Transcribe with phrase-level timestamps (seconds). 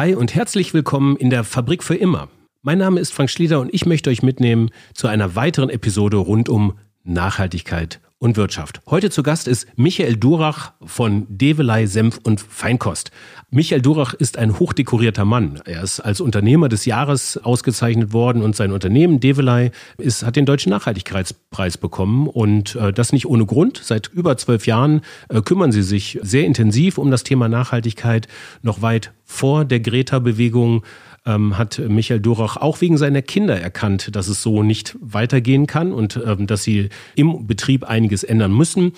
[0.00, 2.28] Hi und herzlich willkommen in der Fabrik für immer.
[2.62, 6.48] Mein Name ist Frank Schlieder und ich möchte euch mitnehmen zu einer weiteren Episode rund
[6.48, 8.82] um Nachhaltigkeit und Wirtschaft.
[8.86, 13.10] Heute zu Gast ist Michael Durach von Develei Senf und Feinkost.
[13.50, 15.60] Michael Durach ist ein hochdekorierter Mann.
[15.64, 20.44] Er ist als Unternehmer des Jahres ausgezeichnet worden und sein Unternehmen Develei ist, hat den
[20.44, 23.80] Deutschen Nachhaltigkeitspreis bekommen und äh, das nicht ohne Grund.
[23.82, 25.00] Seit über zwölf Jahren
[25.30, 28.28] äh, kümmern sie sich sehr intensiv um das Thema Nachhaltigkeit,
[28.60, 30.82] noch weit vor der Greta-Bewegung
[31.26, 35.92] ähm, hat Michael Durach auch wegen seiner Kinder erkannt, dass es so nicht weitergehen kann
[35.92, 38.92] und ähm, dass sie im Betrieb einiges ändern müssen.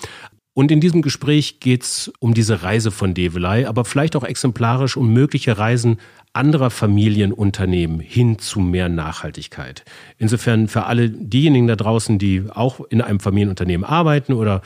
[0.55, 4.97] Und in diesem Gespräch geht es um diese Reise von Develei, aber vielleicht auch exemplarisch
[4.97, 5.97] um mögliche Reisen
[6.31, 9.83] anderer Familienunternehmen hin zu mehr Nachhaltigkeit.
[10.17, 14.61] Insofern für alle diejenigen da draußen, die auch in einem Familienunternehmen arbeiten oder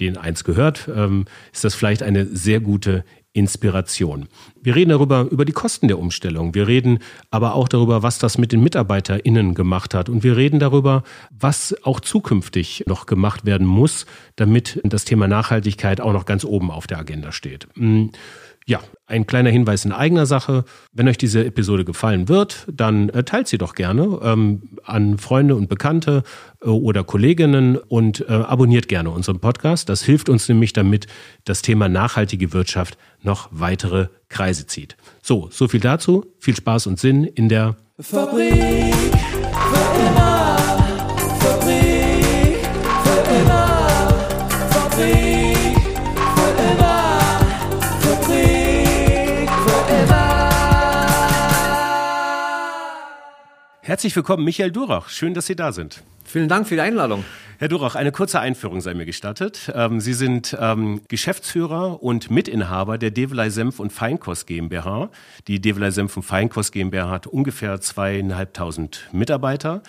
[0.00, 3.04] denen eins gehört, ähm, ist das vielleicht eine sehr gute
[3.38, 4.28] Inspiration.
[4.60, 6.54] Wir reden darüber, über die Kosten der Umstellung.
[6.54, 6.98] Wir reden
[7.30, 10.08] aber auch darüber, was das mit den MitarbeiterInnen gemacht hat.
[10.08, 16.00] Und wir reden darüber, was auch zukünftig noch gemacht werden muss, damit das Thema Nachhaltigkeit
[16.00, 17.68] auch noch ganz oben auf der Agenda steht.
[18.68, 20.66] Ja, ein kleiner Hinweis in eigener Sache.
[20.92, 25.56] Wenn euch diese Episode gefallen wird, dann äh, teilt sie doch gerne ähm, an Freunde
[25.56, 26.22] und Bekannte
[26.60, 29.88] äh, oder Kolleginnen und äh, abonniert gerne unseren Podcast.
[29.88, 31.06] Das hilft uns nämlich damit,
[31.46, 34.98] das Thema nachhaltige Wirtschaft noch weitere Kreise zieht.
[35.22, 36.26] So, so viel dazu.
[36.38, 40.47] Viel Spaß und Sinn in der Fabrik für immer.
[53.88, 55.08] Herzlich willkommen, Michael Durach.
[55.08, 56.02] Schön, dass Sie da sind.
[56.22, 57.24] Vielen Dank für die Einladung.
[57.56, 59.72] Herr Durach, eine kurze Einführung sei mir gestattet.
[59.74, 65.08] Ähm, Sie sind ähm, Geschäftsführer und Mitinhaber der Develei Senf und Feinkost GmbH.
[65.46, 69.82] Die Develei Senf und Feinkost GmbH hat ungefähr zweieinhalbtausend Mitarbeiter.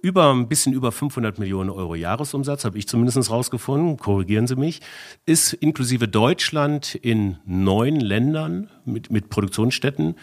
[0.00, 4.80] Über ein bisschen über 500 Millionen Euro Jahresumsatz, habe ich zumindest rausgefunden, korrigieren Sie mich,
[5.26, 10.14] ist inklusive Deutschland in neun Ländern mit, mit Produktionsstätten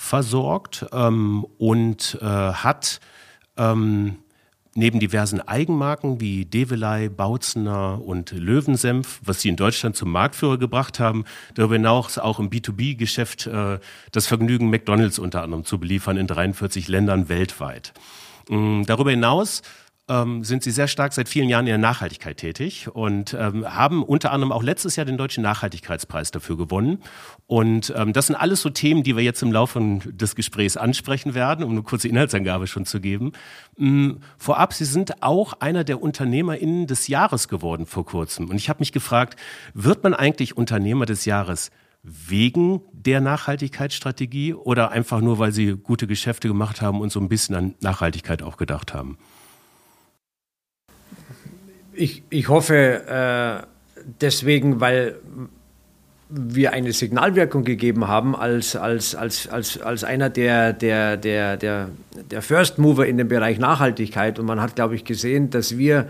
[0.00, 3.00] versorgt ähm, und äh, hat
[3.58, 4.16] ähm,
[4.74, 11.00] neben diversen Eigenmarken wie Develei, Bautzener und Löwensenf, was sie in Deutschland zum Marktführer gebracht
[11.00, 11.24] haben,
[11.54, 13.78] darüber hinaus auch im B2B-Geschäft äh,
[14.10, 17.92] das Vergnügen, McDonalds unter anderem zu beliefern in 43 Ländern weltweit.
[18.48, 19.60] Ähm, darüber hinaus
[20.10, 24.02] ähm, sind sie sehr stark seit vielen Jahren in der Nachhaltigkeit tätig und ähm, haben
[24.02, 26.98] unter anderem auch letztes Jahr den Deutschen Nachhaltigkeitspreis dafür gewonnen.
[27.46, 31.34] Und ähm, das sind alles so Themen, die wir jetzt im Laufe des Gesprächs ansprechen
[31.34, 33.32] werden, um eine kurze Inhaltsangabe schon zu geben.
[33.78, 38.50] Ähm, vorab, Sie sind auch einer der UnternehmerInnen des Jahres geworden vor kurzem.
[38.50, 39.38] Und ich habe mich gefragt,
[39.74, 41.70] wird man eigentlich Unternehmer des Jahres
[42.02, 47.28] wegen der Nachhaltigkeitsstrategie oder einfach nur, weil sie gute Geschäfte gemacht haben und so ein
[47.28, 49.18] bisschen an Nachhaltigkeit auch gedacht haben?
[52.00, 53.66] Ich, ich hoffe äh,
[54.20, 55.16] deswegen, weil
[56.30, 61.90] wir eine Signalwirkung gegeben haben als, als, als, als, als einer der, der, der, der,
[62.30, 64.38] der First Mover in dem Bereich Nachhaltigkeit.
[64.38, 66.08] Und man hat, glaube ich, gesehen, dass wir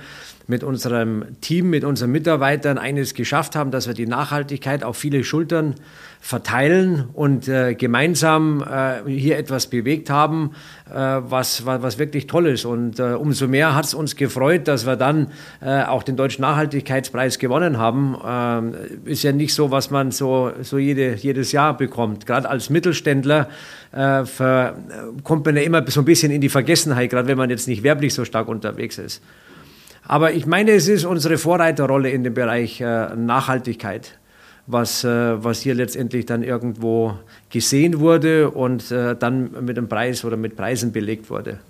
[0.50, 5.24] mit unserem Team, mit unseren Mitarbeitern eines geschafft haben, dass wir die Nachhaltigkeit auf viele
[5.24, 5.76] Schultern
[6.20, 10.50] verteilen und äh, gemeinsam äh, hier etwas bewegt haben,
[10.90, 12.66] äh, was, was, was wirklich toll ist.
[12.66, 15.28] Und äh, umso mehr hat es uns gefreut, dass wir dann
[15.62, 18.16] äh, auch den Deutschen Nachhaltigkeitspreis gewonnen haben.
[18.22, 18.74] Ähm,
[19.06, 22.26] ist ja nicht so, was man so, so jede, jedes Jahr bekommt.
[22.26, 23.48] Gerade als Mittelständler
[23.92, 24.24] äh,
[25.24, 27.82] kommt man ja immer so ein bisschen in die Vergessenheit, gerade wenn man jetzt nicht
[27.82, 29.22] werblich so stark unterwegs ist.
[30.10, 34.18] Aber ich meine, es ist unsere Vorreiterrolle in dem Bereich äh, Nachhaltigkeit,
[34.66, 35.08] was, äh,
[35.44, 37.16] was hier letztendlich dann irgendwo
[37.48, 41.60] gesehen wurde und äh, dann mit einem Preis oder mit Preisen belegt wurde.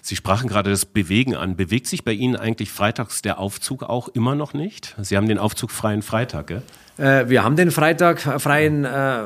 [0.00, 1.54] Sie sprachen gerade das Bewegen an.
[1.54, 4.96] Bewegt sich bei Ihnen eigentlich freitags der Aufzug auch immer noch nicht?
[5.02, 6.62] Sie haben den Aufzug freien Freitag, gell?
[6.98, 9.24] Äh, wir haben den Freitag freien äh, äh,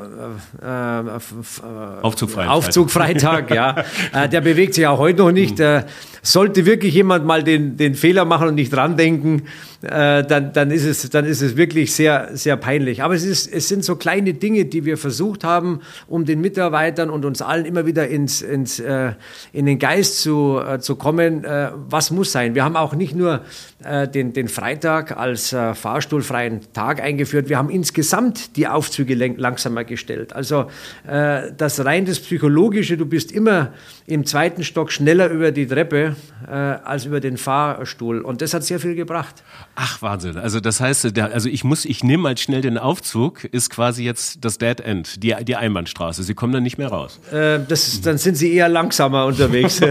[2.03, 3.77] Aufzugfreien Aufzugfreitag, ja.
[4.13, 5.59] Äh, der bewegt sich auch heute noch nicht.
[5.59, 5.85] Hm.
[6.23, 9.43] Sollte wirklich jemand mal den, den Fehler machen und nicht dran denken,
[9.83, 13.03] äh, dann, dann, ist es, dann ist es wirklich sehr, sehr peinlich.
[13.03, 17.11] Aber es, ist, es sind so kleine Dinge, die wir versucht haben, um den Mitarbeitern
[17.11, 19.13] und uns allen immer wieder ins, ins, äh,
[19.53, 22.55] in den Geist zu, äh, zu kommen, äh, was muss sein.
[22.55, 23.43] Wir haben auch nicht nur
[23.85, 29.85] äh, den, den Freitag als äh, fahrstuhlfreien Tag eingeführt, wir haben insgesamt die Aufzüge langsamer
[29.85, 30.33] gestellt.
[30.33, 30.67] Also
[31.07, 33.73] äh, das rein das Psychologische, du bist immer
[34.07, 36.16] im zweiten Stock schneller über die Treppe
[36.47, 38.21] äh, als über den Fahrstuhl.
[38.21, 39.43] Und das hat sehr viel gebracht.
[39.75, 40.37] Ach, Wahnsinn.
[40.37, 44.05] Also das heißt, der, also ich muss, ich nehme mal schnell den Aufzug, ist quasi
[44.05, 46.23] jetzt das Dead End, die, die Einbahnstraße.
[46.23, 47.21] Sie kommen dann nicht mehr raus.
[47.31, 49.77] Äh, das, dann sind Sie eher langsamer unterwegs.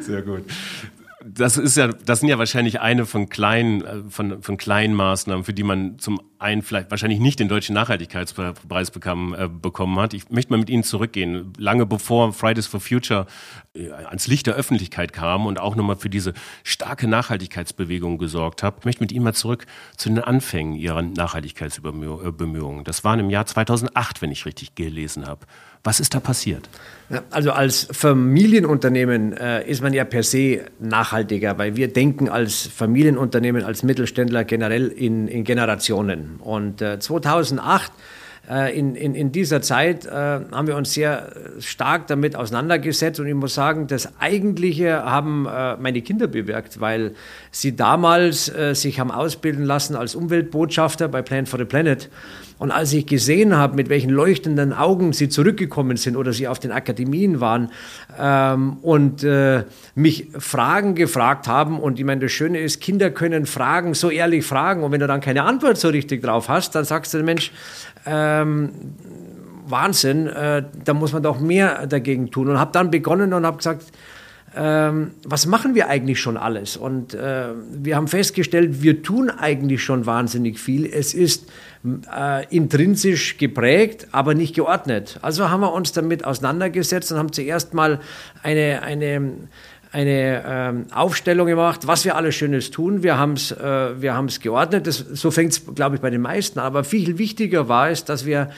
[0.00, 0.44] Sehr gut
[1.34, 5.44] das ist ja, das sind ja wahrscheinlich eine von kleinen, äh, von, von kleinen Maßnahmen,
[5.44, 10.14] für die man zum einen vielleicht wahrscheinlich nicht den deutschen Nachhaltigkeitspreis bekam, äh, bekommen hat.
[10.14, 11.52] Ich möchte mal mit Ihnen zurückgehen.
[11.58, 13.26] Lange bevor Fridays for Future
[13.74, 18.84] äh, ans Licht der Öffentlichkeit kam und auch nochmal für diese starke Nachhaltigkeitsbewegung gesorgt hat,
[18.84, 19.66] möchte mit Ihnen mal zurück
[19.96, 22.84] zu den Anfängen Ihrer Nachhaltigkeitsbemühungen.
[22.84, 25.46] Das waren im Jahr 2008, wenn ich richtig gelesen habe.
[25.84, 26.68] Was ist da passiert?
[27.30, 33.64] Also als Familienunternehmen äh, ist man ja per se nachhaltiger, weil wir denken als Familienunternehmen,
[33.64, 36.36] als Mittelständler generell in, in Generationen.
[36.40, 37.92] Und äh, 2008
[38.50, 43.26] äh, in, in, in, dieser Zeit äh, haben wir uns sehr stark damit auseinandergesetzt und
[43.26, 47.14] ich muss sagen, das Eigentliche haben äh, meine Kinder bewirkt, weil
[47.50, 52.08] sie damals äh, sich haben ausbilden lassen als Umweltbotschafter bei Plan for the Planet
[52.58, 56.58] und als ich gesehen habe, mit welchen leuchtenden Augen sie zurückgekommen sind oder sie auf
[56.58, 57.70] den Akademien waren
[58.18, 59.64] ähm, und äh,
[59.94, 64.44] mich Fragen gefragt haben, und ich meine, das Schöne ist, Kinder können Fragen so ehrlich
[64.44, 67.52] fragen, und wenn du dann keine Antwort so richtig drauf hast, dann sagst du, Mensch,
[68.06, 68.70] ähm,
[69.66, 72.48] Wahnsinn, äh, da muss man doch mehr dagegen tun.
[72.48, 73.84] Und habe dann begonnen und habe gesagt,
[74.60, 76.76] ähm, was machen wir eigentlich schon alles?
[76.76, 80.84] Und äh, wir haben festgestellt, wir tun eigentlich schon wahnsinnig viel.
[80.84, 81.48] Es ist
[81.84, 85.20] äh, intrinsisch geprägt, aber nicht geordnet.
[85.22, 88.00] Also haben wir uns damit auseinandergesetzt und haben zuerst mal
[88.42, 89.32] eine, eine
[89.90, 93.02] eine ähm, Aufstellung gemacht, was wir alles Schönes tun.
[93.02, 94.86] Wir haben es äh, geordnet.
[94.86, 96.66] Das, so fängt es, glaube ich, bei den meisten an.
[96.66, 98.50] Aber viel wichtiger war es, dass wir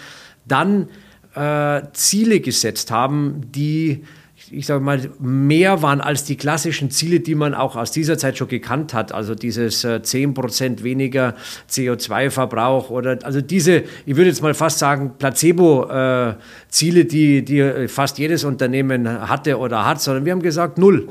[0.45, 0.89] dann
[1.37, 4.03] äh, Ziele gesetzt haben, die
[4.51, 8.37] ich sage mal, mehr waren als die klassischen Ziele, die man auch aus dieser Zeit
[8.37, 9.13] schon gekannt hat.
[9.13, 11.35] Also dieses 10% äh, weniger
[11.71, 18.45] CO2-Verbrauch oder also diese, ich würde jetzt mal fast sagen, Placebo-Ziele, die, die fast jedes
[18.45, 21.09] Unternehmen hatte oder hat, sondern wir haben gesagt, null.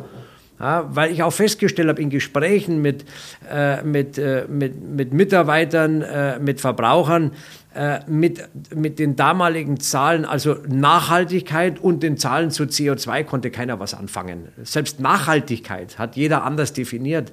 [0.59, 3.06] Ja, weil ich auch festgestellt habe in Gesprächen mit,
[3.50, 7.31] äh, mit, äh, mit, mit Mitarbeitern, äh, mit Verbrauchern, äh,
[8.07, 13.94] mit, mit den damaligen Zahlen, also Nachhaltigkeit und den Zahlen zu CO2 konnte keiner was
[13.94, 14.48] anfangen.
[14.63, 17.31] Selbst Nachhaltigkeit hat jeder anders definiert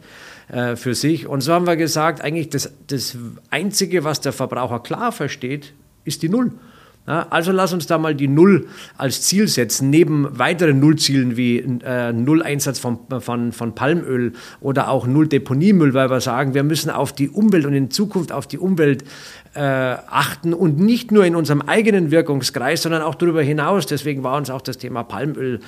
[0.48, 1.26] äh, für sich.
[1.26, 3.16] Und so haben wir gesagt, eigentlich das, das
[3.50, 5.72] Einzige, was der Verbraucher klar versteht,
[6.04, 6.52] ist die Null.
[7.06, 8.66] Ja, also lass uns da mal die Null
[8.98, 15.06] als Ziel setzen, neben weiteren Nullzielen wie äh, Null-Einsatz von, von, von Palmöl oder auch
[15.06, 19.04] Null-Deponiemüll, weil wir sagen, wir müssen auf die Umwelt und in Zukunft auf die Umwelt
[19.54, 23.86] äh, achten und nicht nur in unserem eigenen Wirkungskreis, sondern auch darüber hinaus.
[23.86, 25.60] Deswegen war uns auch das Thema Palmöl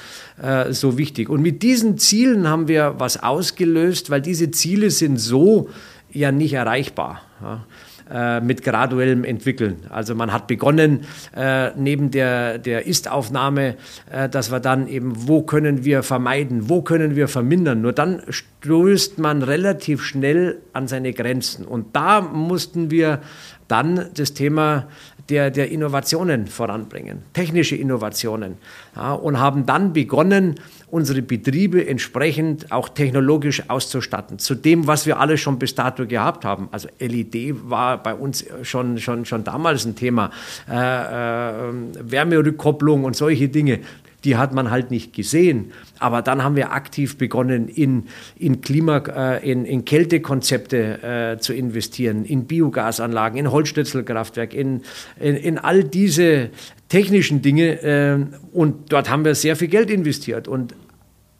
[0.43, 1.29] äh, so wichtig.
[1.29, 5.69] Und mit diesen Zielen haben wir was ausgelöst, weil diese Ziele sind so
[6.11, 7.23] ja nicht erreichbar.
[7.41, 7.65] Ja
[8.11, 9.87] äh, mit graduellem Entwickeln.
[9.91, 11.01] Also man hat begonnen
[11.37, 13.77] äh, neben der, der Ist-Aufnahme,
[14.11, 17.83] äh, dass wir dann eben, wo können wir vermeiden, wo können wir vermindern.
[17.83, 21.65] Nur dann stößt man relativ schnell an seine Grenzen.
[21.65, 23.21] Und da mussten wir
[23.69, 24.89] dann das Thema
[25.29, 28.57] der, der Innovationen voranbringen, technische Innovationen.
[28.97, 30.57] Ja, und haben dann begonnen,
[30.91, 34.39] unsere Betriebe entsprechend auch technologisch auszustatten.
[34.39, 36.69] Zu dem, was wir alle schon bis dato gehabt haben.
[36.73, 40.31] Also LED war bei uns schon, schon, schon damals ein Thema.
[40.69, 43.81] Äh, äh, Wärmerückkopplung und solche Dinge
[44.25, 45.73] die hat man halt nicht gesehen.
[45.99, 48.05] Aber dann haben wir aktiv begonnen, in,
[48.37, 54.83] in, Klima, äh, in, in Kältekonzepte äh, zu investieren, in Biogasanlagen, in Holzstötzelkraftwerk, in,
[55.21, 56.51] in, in all diese
[56.89, 57.83] technischen Dinge.
[57.83, 60.49] Äh, und dort haben wir sehr viel Geld investiert.
[60.49, 60.75] Und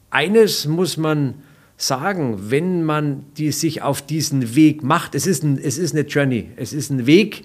[0.09, 1.35] eines muss man
[1.75, 6.05] sagen, wenn man die sich auf diesen Weg macht, es ist, ein, es ist eine
[6.05, 7.43] Journey, es ist ein Weg,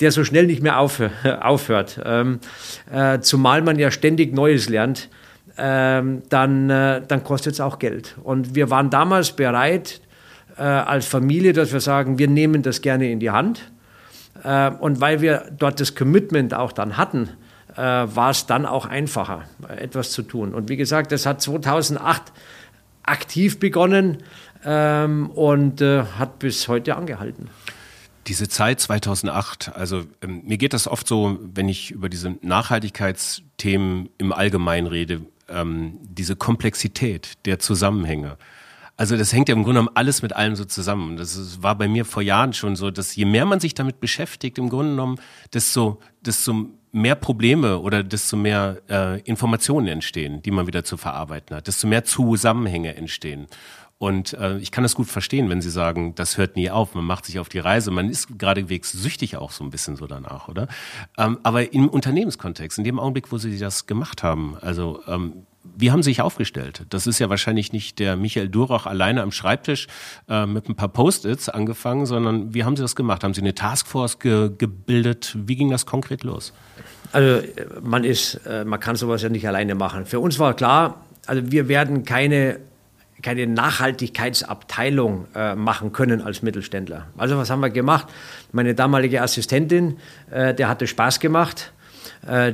[0.00, 2.00] der so schnell nicht mehr aufhört.
[2.04, 2.40] Ähm,
[2.92, 5.08] äh, zumal man ja ständig Neues lernt,
[5.58, 8.16] ähm, dann, äh, dann kostet es auch Geld.
[8.22, 10.00] Und wir waren damals bereit,
[10.58, 13.70] äh, als Familie, dass wir sagen, wir nehmen das gerne in die Hand.
[14.42, 17.30] Äh, und weil wir dort das Commitment auch dann hatten,
[17.74, 19.44] äh, war es dann auch einfacher,
[19.76, 20.54] etwas zu tun.
[20.54, 22.32] Und wie gesagt, das hat 2008
[23.02, 24.18] aktiv begonnen
[24.64, 27.48] ähm, und äh, hat bis heute angehalten.
[28.26, 34.08] Diese Zeit 2008, also ähm, mir geht das oft so, wenn ich über diese Nachhaltigkeitsthemen
[34.18, 38.36] im Allgemeinen rede, ähm, diese Komplexität der Zusammenhänge.
[38.96, 41.18] Also das hängt ja im Grunde genommen alles mit allem so zusammen.
[41.18, 44.58] Das war bei mir vor Jahren schon so, dass je mehr man sich damit beschäftigt,
[44.58, 45.20] im Grunde genommen,
[45.52, 51.54] desto, desto mehr Probleme oder desto mehr äh, Informationen entstehen, die man wieder zu verarbeiten
[51.54, 53.48] hat, desto mehr Zusammenhänge entstehen.
[53.98, 57.04] Und äh, ich kann das gut verstehen, wenn Sie sagen, das hört nie auf, man
[57.04, 60.48] macht sich auf die Reise, man ist geradewegs süchtig auch so ein bisschen so danach,
[60.48, 60.68] oder?
[61.16, 65.90] Ähm, aber im Unternehmenskontext, in dem Augenblick, wo Sie das gemacht haben, also ähm, wie
[65.90, 66.84] haben Sie sich aufgestellt?
[66.90, 69.88] Das ist ja wahrscheinlich nicht der Michael Durach alleine am Schreibtisch
[70.28, 73.24] äh, mit ein paar Post-its angefangen, sondern wie haben Sie das gemacht?
[73.24, 75.34] Haben Sie eine Taskforce ge gebildet?
[75.46, 76.52] Wie ging das konkret los?
[77.12, 77.46] Also
[77.82, 80.04] man ist, äh, man kann sowas ja nicht alleine machen.
[80.04, 82.60] Für uns war klar, also wir werden keine
[83.26, 87.08] keine Nachhaltigkeitsabteilung äh, machen können als Mittelständler.
[87.16, 88.06] Also was haben wir gemacht?
[88.52, 89.98] Meine damalige Assistentin,
[90.30, 91.72] äh, der hatte Spaß gemacht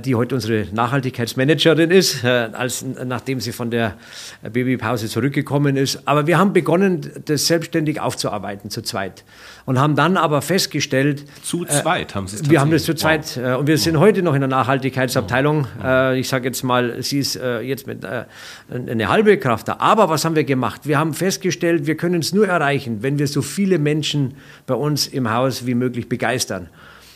[0.04, 3.94] die heute unsere Nachhaltigkeitsmanagerin ist, äh, als, nachdem sie von der
[4.42, 6.06] Babypause zurückgekommen ist.
[6.06, 9.24] Aber wir haben begonnen, das selbstständig aufzuarbeiten, zu zweit.
[9.64, 11.24] Und haben dann aber festgestellt.
[11.42, 13.38] Zu äh, zweit haben Sie es Wir haben das zu zweit.
[13.40, 13.60] Wow.
[13.60, 15.66] Und wir sind heute noch in der Nachhaltigkeitsabteilung.
[15.80, 16.14] Wow.
[16.16, 19.76] Ich sage jetzt mal, sie ist jetzt mit eine halbe Kraft da.
[19.78, 20.82] Aber was haben wir gemacht?
[20.84, 24.34] Wir haben festgestellt, wir können es nur erreichen, wenn wir so viele Menschen
[24.66, 26.68] bei uns im Haus wie möglich begeistern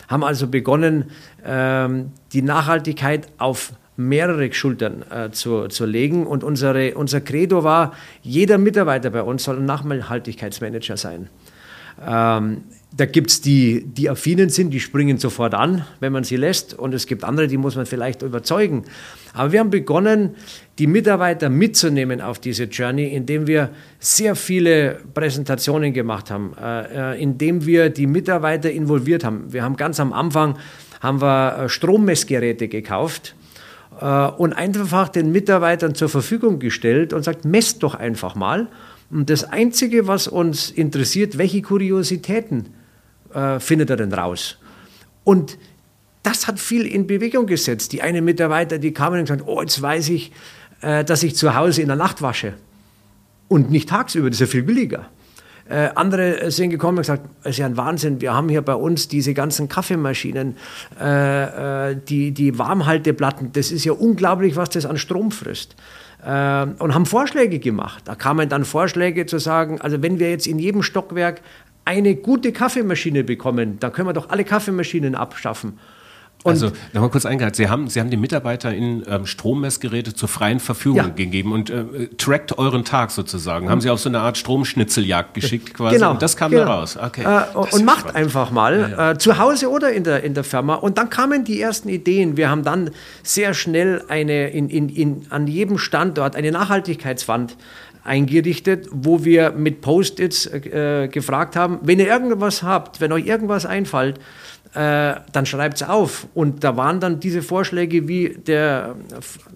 [0.08, 1.10] haben also begonnen,
[1.44, 6.26] ähm, die Nachhaltigkeit auf mehrere Schultern äh, zu, zu legen.
[6.26, 11.28] Und unsere, unser Credo war, jeder Mitarbeiter bei uns soll ein Nachhaltigkeitsmanager sein.
[12.06, 12.64] Ähm,
[12.96, 16.72] da gibt es die, die affinen sind, die springen sofort an, wenn man sie lässt.
[16.72, 18.84] Und es gibt andere, die muss man vielleicht überzeugen.
[19.34, 20.34] Aber wir haben begonnen,
[20.78, 27.22] die Mitarbeiter mitzunehmen auf diese Journey, indem wir sehr viele Präsentationen gemacht haben, äh, äh
[27.22, 29.52] indem wir die Mitarbeiter involviert haben.
[29.52, 30.56] Wir haben ganz am Anfang
[31.00, 33.34] haben wir äh, Strommessgeräte gekauft
[34.00, 38.68] äh, und einfach den Mitarbeitern zur Verfügung gestellt und sagt, messt doch einfach mal.
[39.10, 42.70] Und das Einzige, was uns interessiert, welche Kuriositäten
[43.36, 44.58] äh, findet er denn raus?
[45.24, 45.58] Und
[46.22, 47.92] das hat viel in Bewegung gesetzt.
[47.92, 50.32] Die eine Mitarbeiter, die kamen und gesagt, oh, jetzt weiß ich,
[50.80, 52.54] äh, dass ich zu Hause in der Nacht wasche
[53.48, 55.06] und nicht tagsüber, das ist ja viel billiger.
[55.68, 58.74] Äh, andere sind gekommen und gesagt, es ist ja ein Wahnsinn, wir haben hier bei
[58.74, 60.56] uns diese ganzen Kaffeemaschinen,
[61.00, 65.74] äh, äh die, die Warmhalteplatten, das ist ja unglaublich, was das an Strom frisst.
[66.24, 68.02] Äh, und haben Vorschläge gemacht.
[68.04, 71.40] Da kamen dann Vorschläge zu sagen, also wenn wir jetzt in jedem Stockwerk
[71.86, 75.78] eine gute Kaffeemaschine bekommen, dann können wir doch alle Kaffeemaschinen abschaffen.
[76.42, 77.56] Und also nochmal kurz eingehalten.
[77.56, 81.08] Sie haben, Sie haben den Mitarbeitern ähm, Strommessgeräte zur freien Verfügung ja.
[81.08, 83.68] gegeben und äh, trackt euren Tag sozusagen.
[83.68, 86.64] Haben Sie auf so eine Art Stromschnitzeljagd geschickt quasi genau, und das kam genau.
[86.64, 86.96] da raus.
[87.02, 87.22] Okay.
[87.22, 88.16] Äh, und macht spannend.
[88.16, 89.10] einfach mal, ja, ja.
[89.12, 90.74] Äh, zu Hause oder in der, in der Firma.
[90.74, 92.36] Und dann kamen die ersten Ideen.
[92.36, 92.90] Wir haben dann
[93.24, 97.56] sehr schnell eine, in, in, in, an jedem Standort eine Nachhaltigkeitswand
[98.06, 103.66] eingerichtet, wo wir mit Post-its äh, gefragt haben, wenn ihr irgendwas habt, wenn euch irgendwas
[103.66, 104.18] einfällt,
[104.76, 106.26] dann schreibt es auf.
[106.34, 108.94] Und da waren dann diese Vorschläge wie der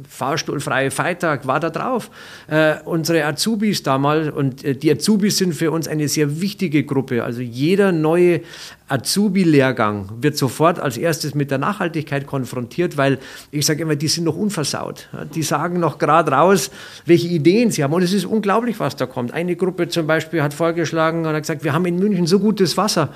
[0.08, 2.10] fahrstuhlfreie Freitag war da drauf.
[2.48, 7.22] Äh, unsere Azubis damals, und äh, die Azubis sind für uns eine sehr wichtige Gruppe.
[7.24, 8.40] Also jeder neue
[8.88, 13.18] Azubi-Lehrgang wird sofort als erstes mit der Nachhaltigkeit konfrontiert, weil
[13.50, 15.08] ich sage immer, die sind noch unversaut.
[15.34, 16.70] Die sagen noch gerade raus,
[17.06, 17.92] welche Ideen sie haben.
[17.92, 19.32] Und es ist unglaublich, was da kommt.
[19.32, 22.76] Eine Gruppe zum Beispiel hat vorgeschlagen und hat gesagt, wir haben in München so gutes
[22.76, 23.10] Wasser.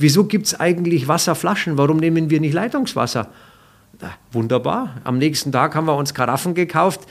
[0.00, 1.76] Wieso gibt es eigentlich Wasserflaschen?
[1.76, 3.28] Warum nehmen wir nicht Leitungswasser?
[4.00, 4.96] Na, wunderbar.
[5.04, 7.02] Am nächsten Tag haben wir uns Karaffen gekauft.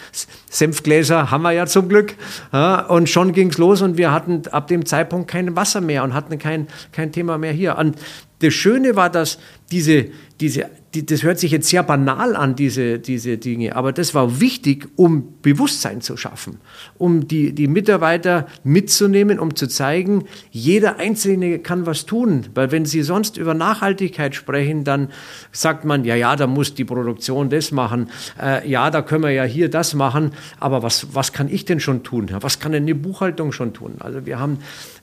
[0.50, 2.16] Senfgläser haben wir ja zum Glück.
[2.52, 6.04] Ja, und schon ging es los und wir hatten ab dem Zeitpunkt kein Wasser mehr
[6.04, 7.78] und hatten kein, kein Thema mehr hier.
[7.78, 7.96] Und
[8.40, 9.38] das Schöne war, dass
[9.70, 10.08] diese,
[10.40, 14.42] diese die, das hört sich jetzt sehr banal an, diese, diese Dinge, aber das war
[14.42, 16.58] wichtig, um Bewusstsein zu schaffen,
[16.98, 22.48] um die, die Mitarbeiter mitzunehmen, um zu zeigen, jeder Einzelne kann was tun.
[22.56, 25.10] Weil wenn Sie sonst über Nachhaltigkeit sprechen, dann
[25.52, 28.10] sagt man, ja, ja, da muss die Produktion das machen,
[28.42, 31.80] äh, ja, da können wir ja hier das machen, aber was, was kann ich denn
[31.80, 32.32] schon tun?
[32.42, 33.96] Was kann denn eine Buchhaltung schon tun?
[34.00, 34.58] Also wir haben,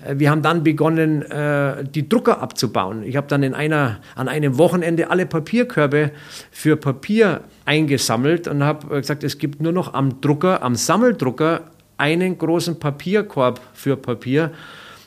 [0.05, 3.05] äh, wir haben dann begonnen, äh, die Drucker abzubauen.
[3.05, 6.11] Ich habe dann in einer, an einem Wochenende alle Papierkörper Papierkörbe
[6.51, 12.39] für Papier eingesammelt und habe gesagt, es gibt nur noch am Drucker, am Sammeldrucker einen
[12.39, 14.53] großen Papierkorb für Papier.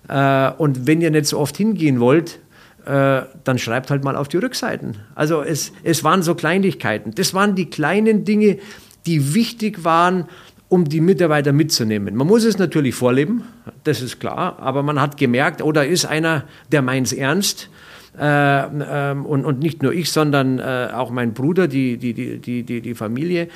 [0.08, 2.40] Äh, und wenn ihr nicht so oft hingehen wollt,
[2.86, 4.98] äh, dann schreibt halt mal auf die Rückseiten.
[5.16, 7.14] Also es, es waren so Kleinigkeiten.
[7.16, 8.58] Das waren die kleinen Dinge,
[9.06, 10.26] die wichtig waren,
[10.68, 12.16] um die Mitarbeiter mitzunehmen.
[12.16, 13.44] Man muss es natürlich vorleben,
[13.86, 17.70] das ist klar, aber man hat gemerkt, oh, ist einer, der meint es ernst
[18.18, 22.82] äh, und, und nicht nur ich, sondern äh, auch mein Bruder, die, die, die, die,
[22.82, 23.48] die Familie.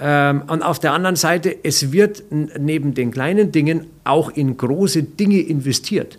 [0.00, 5.02] Ähm, und auf der anderen Seite, es wird neben den kleinen Dingen auch in große
[5.02, 6.18] Dinge investiert.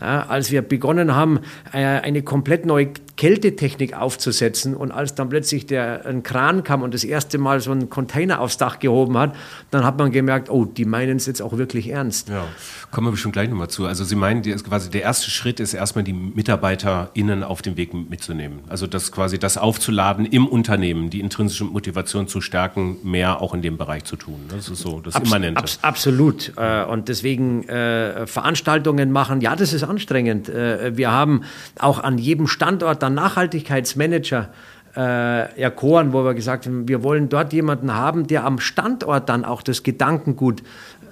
[0.00, 1.40] Ja, als wir begonnen haben,
[1.72, 6.94] äh, eine komplett neue Kältetechnik aufzusetzen und als dann plötzlich der, ein Kran kam und
[6.94, 9.34] das erste Mal so einen Container aufs Dach gehoben hat,
[9.72, 12.28] dann hat man gemerkt, oh, die meinen es jetzt auch wirklich ernst.
[12.28, 12.44] Ja,
[12.92, 13.86] kommen wir bestimmt gleich nochmal zu.
[13.86, 18.60] Also Sie meinen, quasi der erste Schritt ist erstmal die MitarbeiterInnen auf dem Weg mitzunehmen.
[18.68, 23.62] Also das quasi das aufzuladen im Unternehmen, die intrinsische Motivation zu stärken, mehr auch in
[23.62, 24.38] dem Bereich zu tun.
[24.48, 25.60] Das ist so das Abs Immanente.
[25.60, 26.52] Abs absolut.
[26.56, 30.48] Äh, und deswegen äh, Veranstaltungen machen, ja, das ist anstrengend.
[30.48, 31.42] Äh, wir haben
[31.80, 34.50] auch an jedem Standort dann Nachhaltigkeitsmanager
[34.96, 39.44] äh, erkoren, wo wir gesagt haben, wir wollen dort jemanden haben, der am Standort dann
[39.44, 40.62] auch das Gedankengut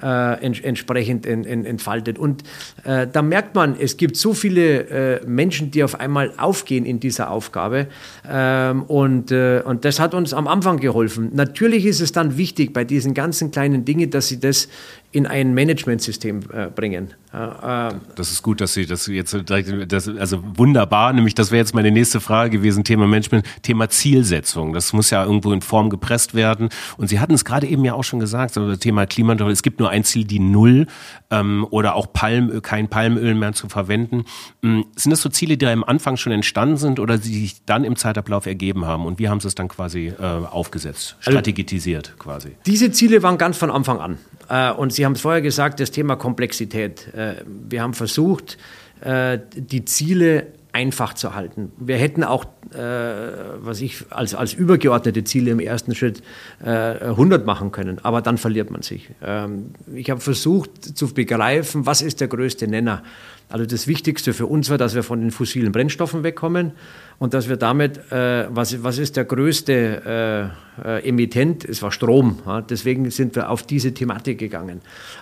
[0.03, 2.19] äh, ents entsprechend en en entfaltet.
[2.19, 2.43] Und
[2.85, 7.01] äh, da merkt man, es gibt so viele äh, Menschen, die auf einmal aufgehen in
[7.01, 7.87] dieser Aufgabe.
[8.29, 11.31] Ähm, und, äh, und das hat uns am Anfang geholfen.
[11.35, 14.69] Natürlich ist es dann wichtig bei diesen ganzen kleinen Dingen, dass sie das
[15.13, 17.15] in ein Managementsystem äh, bringen.
[17.33, 21.59] Äh, das ist gut, dass Sie das jetzt direkt, das, also wunderbar, nämlich das wäre
[21.59, 24.73] jetzt meine nächste Frage gewesen, Thema Management, Thema Zielsetzung.
[24.73, 26.71] Das muss ja irgendwo in Form gepresst werden.
[26.97, 29.63] Und Sie hatten es gerade eben ja auch schon gesagt, also das Thema Klimaneutral, es
[29.63, 30.87] gibt nur ein Ziel, die Null
[31.31, 34.25] ähm, oder auch Palmöl, kein Palmöl mehr zu verwenden.
[34.63, 37.85] Ähm, sind das so Ziele, die am Anfang schon entstanden sind oder die sich dann
[37.85, 39.05] im Zeitablauf ergeben haben?
[39.05, 42.57] Und wie haben Sie es dann quasi äh, aufgesetzt, also strategisiert also, quasi?
[42.65, 44.19] Diese Ziele waren ganz von Anfang an.
[44.49, 47.13] Äh, und Sie haben es vorher gesagt, das Thema Komplexität.
[47.15, 48.57] Äh, wir haben versucht,
[49.03, 50.47] äh, die Ziele
[50.77, 51.73] einfach zu halten.
[51.79, 56.23] Wir hätten auch, was ich als, als übergeordnete Ziele im ersten Schritt
[56.61, 59.09] 100 machen können, aber dann verliert man sich.
[59.23, 63.03] Ähm, ich habe versucht zu begreifen, was ist der größte Nenner.
[63.49, 66.73] Also das Wichtigste für uns war, dass wir von den fossilen Brennstoffen wegkommen
[67.19, 70.53] und dass wir damit, äh, was, was ist der größte
[70.85, 71.65] äh, äh, Emittent?
[71.65, 72.41] Es war Strom.
[72.45, 72.61] Ja?
[72.61, 74.81] Deswegen sind wir auf diese Thematik gegangen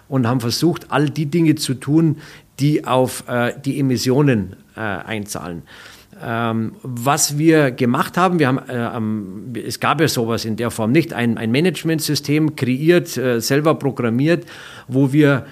[0.08, 2.16] und haben versucht, all die Dinge zu tun,
[2.60, 5.62] die auf äh, die Emissionen äh, einzahlen.
[6.22, 10.92] Ähm, was wir gemacht haben, wir haben, äh, es gab ja sowas in der Form
[10.92, 14.46] nicht, ein, ein Managementsystem kreiert, selber programmiert,
[14.86, 15.46] wo wir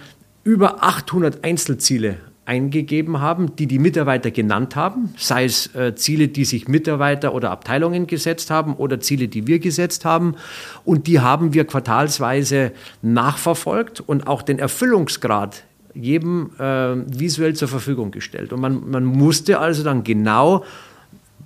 [0.45, 6.45] über 800 Einzelziele eingegeben haben, die die Mitarbeiter genannt haben, sei es äh, Ziele, die
[6.45, 10.35] sich Mitarbeiter oder Abteilungen gesetzt haben oder Ziele, die wir gesetzt haben.
[10.85, 15.63] Und die haben wir quartalsweise nachverfolgt und auch den Erfüllungsgrad
[15.95, 18.53] jedem äh, visuell zur Verfügung gestellt.
[18.53, 20.65] Und man, man musste also dann genau,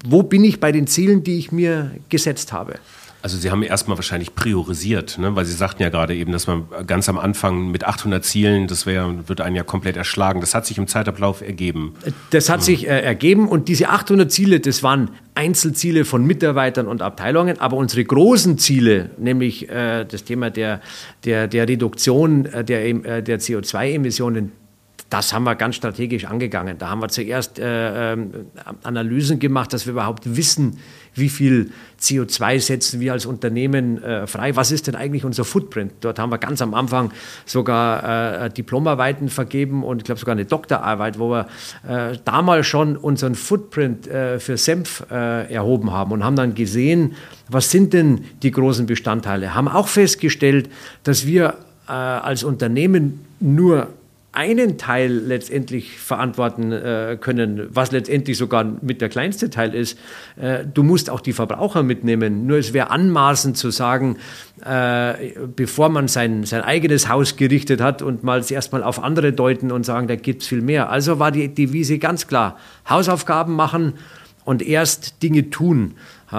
[0.04, 2.78] wo bin ich bei den Zielen, die ich mir gesetzt habe.
[3.26, 5.34] Also Sie haben erstmal wahrscheinlich priorisiert, ne?
[5.34, 8.86] weil Sie sagten ja gerade eben, dass man ganz am Anfang mit 800 Zielen, das
[8.86, 10.40] wär, wird einen ja komplett erschlagen.
[10.40, 11.94] Das hat sich im Zeitablauf ergeben.
[12.30, 12.62] Das hat mhm.
[12.62, 17.76] sich äh, ergeben und diese 800 Ziele, das waren Einzelziele von Mitarbeitern und Abteilungen, aber
[17.78, 20.80] unsere großen Ziele, nämlich äh, das Thema der,
[21.24, 24.52] der, der Reduktion äh, der, äh, der CO2-Emissionen,
[25.10, 26.78] das haben wir ganz strategisch angegangen.
[26.78, 28.46] Da haben wir zuerst äh, ähm,
[28.82, 30.78] Analysen gemacht, dass wir überhaupt wissen,
[31.16, 34.55] wie viel CO2 setzen wir als Unternehmen äh, frei.
[34.55, 35.92] Was ist denn eigentlich unser Footprint?
[36.00, 37.11] Dort haben wir ganz am Anfang
[37.46, 41.48] sogar äh, Diplomarbeiten vergeben und ich glaube sogar eine Doktorarbeit, wo wir
[41.88, 47.14] äh, damals schon unseren Footprint äh, für Senf äh, erhoben haben und haben dann gesehen,
[47.48, 49.55] was sind denn die großen Bestandteile.
[49.55, 50.68] Haben auch festgestellt,
[51.05, 51.55] dass wir
[51.88, 53.88] äh, als Unternehmen nur
[54.37, 59.99] einen Teil letztendlich verantworten äh, können, was letztendlich sogar mit der kleinste Teil ist.
[60.37, 62.46] Äh, du musst auch die Verbraucher mitnehmen.
[62.46, 64.18] Nur es wäre anmaßend zu sagen,
[64.62, 65.14] äh,
[65.57, 69.87] bevor man sein, sein eigenes Haus gerichtet hat und mal erstmal auf andere deuten und
[69.87, 70.90] sagen, da gibt es viel mehr.
[70.90, 73.94] Also war die Devise ganz klar, Hausaufgaben machen
[74.44, 75.94] und erst Dinge tun.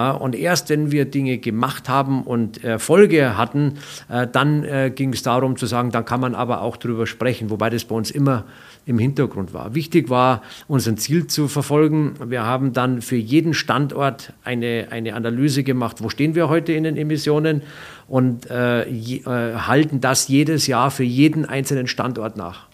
[0.06, 3.74] Und erst wenn wir Dinge gemacht haben und Erfolge hatten,
[4.08, 7.50] äh, dann äh, ging es darum zu sagen, dann kann man aber auch darüber sprechen,
[7.50, 8.44] wobei das bei uns immer
[8.86, 9.74] im Hintergrund war.
[9.74, 12.14] Wichtig war, unser Ziel zu verfolgen.
[12.26, 16.84] Wir haben dann für jeden Standort eine, eine Analyse gemacht, wo stehen wir heute in
[16.84, 17.62] den Emissionen
[18.06, 22.67] und äh, je, äh, halten das jedes Jahr für jeden einzelnen Standort nach.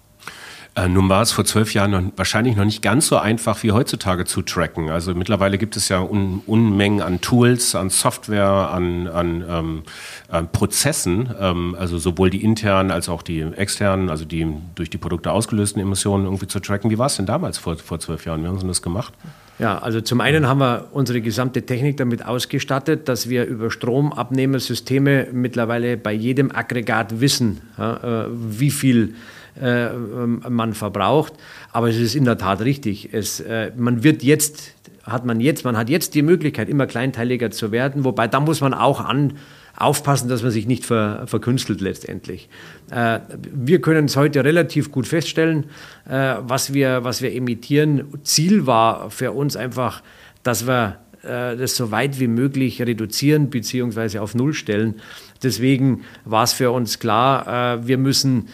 [0.76, 3.70] Äh, nun war es vor zwölf Jahren noch, wahrscheinlich noch nicht ganz so einfach wie
[3.70, 4.90] heutzutage zu tracken.
[4.90, 9.82] Also mittlerweile gibt es ja Un Unmengen an Tools, an Software, an, an, ähm,
[10.28, 14.98] an Prozessen, ähm, also sowohl die internen als auch die externen, also die durch die
[14.98, 16.90] Produkte ausgelösten Emissionen irgendwie zu tracken.
[16.90, 18.42] Wie war es denn damals vor, vor zwölf Jahren?
[18.42, 19.14] Wie haben Sie das gemacht?
[19.60, 25.28] Ja, also zum einen haben wir unsere gesamte Technik damit ausgestattet, dass wir über Stromabnehmersysteme
[25.32, 29.14] mittlerweile bei jedem Aggregat wissen, ja, äh, wie viel
[29.60, 31.34] äh, man verbraucht.
[31.72, 33.10] Aber es ist in der Tat richtig.
[33.12, 37.50] Es, äh, man wird jetzt hat man jetzt, man hat jetzt die Möglichkeit, immer kleinteiliger
[37.50, 39.34] zu werden, wobei da muss man auch an,
[39.76, 42.48] aufpassen, dass man sich nicht ver, verkünstelt letztendlich.
[42.90, 43.20] Äh,
[43.52, 45.66] wir können es heute relativ gut feststellen,
[46.08, 48.04] äh, was, wir, was wir emittieren.
[48.22, 50.02] Ziel war für uns einfach,
[50.42, 54.18] dass wir äh, das so weit wie möglich reduzieren bzw.
[54.18, 55.00] auf Null stellen.
[55.42, 58.48] Deswegen war es für uns klar, äh, wir müssen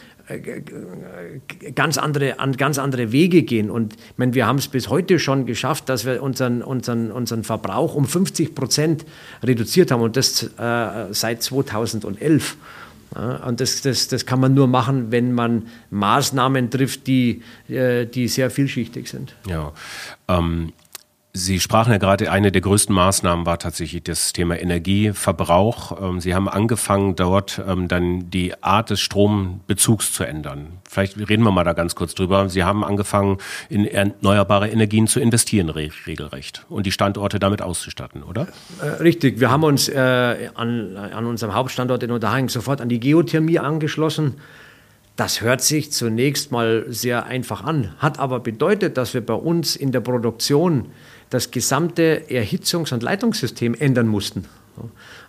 [1.74, 3.70] ganz andere, an ganz andere Wege gehen.
[3.70, 7.44] Und ich meine, wir haben es bis heute schon geschafft, dass wir unseren, unseren, unseren
[7.44, 9.04] Verbrauch um 50 Prozent
[9.42, 12.56] reduziert haben und das äh, seit 2011.
[13.14, 18.06] Ja, und das, das, das kann man nur machen, wenn man Maßnahmen trifft, die, äh,
[18.06, 19.34] die sehr vielschichtig sind.
[19.48, 19.72] Ja,
[20.28, 20.72] ähm,
[21.32, 26.02] Sie sprachen ja gerade, eine der größten Maßnahmen war tatsächlich das Thema Energieverbrauch.
[26.02, 30.78] Ähm, Sie haben angefangen, dort ähm, dann die Art des Strombezugs zu ändern.
[30.88, 32.48] Vielleicht reden wir mal da ganz kurz drüber.
[32.48, 33.38] Sie haben angefangen,
[33.68, 38.48] in erneuerbare Energien zu investieren, regelrecht, und die Standorte damit auszustatten, oder?
[38.82, 39.38] Äh, richtig.
[39.38, 44.34] Wir haben uns äh, an, an unserem Hauptstandort in Unterhaching sofort an die Geothermie angeschlossen.
[45.14, 49.76] Das hört sich zunächst mal sehr einfach an, hat aber bedeutet, dass wir bei uns
[49.76, 50.86] in der Produktion
[51.30, 54.46] das gesamte Erhitzungs- und Leitungssystem ändern mussten.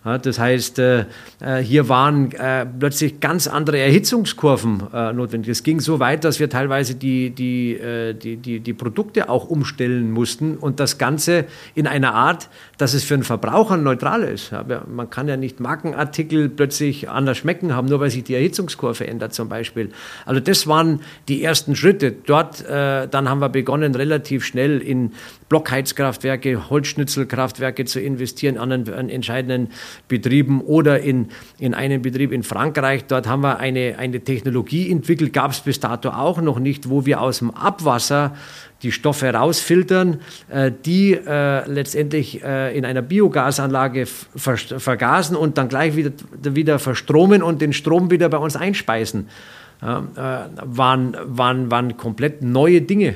[0.04, 1.06] Das heißt, äh,
[1.40, 4.84] äh, hier waren äh, plötzlich ganz andere Erhitzungskurven
[5.14, 5.50] notwendig.
[5.50, 7.80] Es ging so weit, dass wir teilweise die, die,
[8.22, 13.04] die, die, die Produkte auch umstellen mussten und das Ganze in einer Art, dass es
[13.04, 14.52] für den Verbraucher neutral ist.
[14.88, 19.34] Man kann ja nicht Markenartikel plötzlich anders schmecken haben, nur weil sich die Erhitzungskurve ändert
[19.34, 19.90] zum Beispiel.
[20.26, 22.12] Also das waren die ersten Schritte.
[22.12, 25.12] Dort, dann haben wir begonnen, relativ schnell in
[25.50, 29.70] Blockheizkraftwerke, Holzschnitzelkraftwerke zu investieren, an, an entscheidenden
[30.08, 31.28] Betrieben oder in,
[31.60, 33.06] in einem Betrieb in Frankreich.
[33.06, 37.06] Dort haben wir eine, eine Technologie entwickelt, gab es bis dato auch noch nicht, wo
[37.06, 38.34] wir aus dem Abwasser
[38.84, 45.70] die Stoffe rausfiltern, äh, die äh, letztendlich äh, in einer Biogasanlage ver vergasen und dann
[45.70, 46.12] gleich wieder,
[46.44, 49.28] wieder verstromen und den Strom wieder bei uns einspeisen.
[49.84, 53.16] Waren, waren, waren komplett neue Dinge.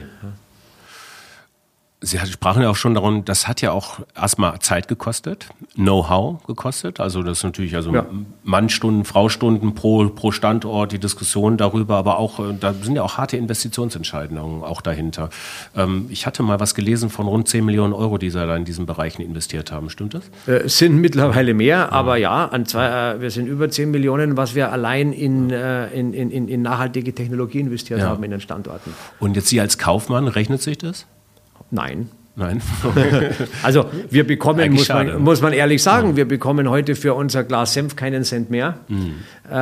[2.06, 7.00] Sie sprachen ja auch schon darum, das hat ja auch erstmal Zeit gekostet, Know-how gekostet.
[7.00, 8.06] Also das ist natürlich also ja.
[8.44, 13.18] Mannstunden, Fraustunden pro, pro Standort, die Diskussion darüber, aber auch, äh, da sind ja auch
[13.18, 15.32] harte Investitionsentscheidungen auch dahinter.
[15.76, 18.66] Ähm, ich hatte mal was gelesen von rund 10 Millionen Euro, die Sie da in
[18.66, 19.90] diesen Bereichen investiert haben.
[19.90, 20.30] Stimmt das?
[20.46, 21.92] Äh, es sind mittlerweile mehr, ja.
[21.92, 26.48] aber ja, zwei, äh, wir sind über 10 Millionen, was wir allein in, in, in,
[26.48, 28.10] in nachhaltige Technologie investiert ja.
[28.10, 28.94] haben in den Standorten.
[29.20, 31.08] Und jetzt Sie als Kaufmann, rechnet sich das?
[31.76, 32.10] Nein.
[32.38, 32.62] Nein.
[33.64, 36.16] also wir bekommen, muss man, muss man, ehrlich sagen, ja.
[36.18, 38.80] wir bekommen heute für unser Glas Senf keinen Cent mehr.
[38.90, 39.14] Mhm.
[39.50, 39.54] Äh,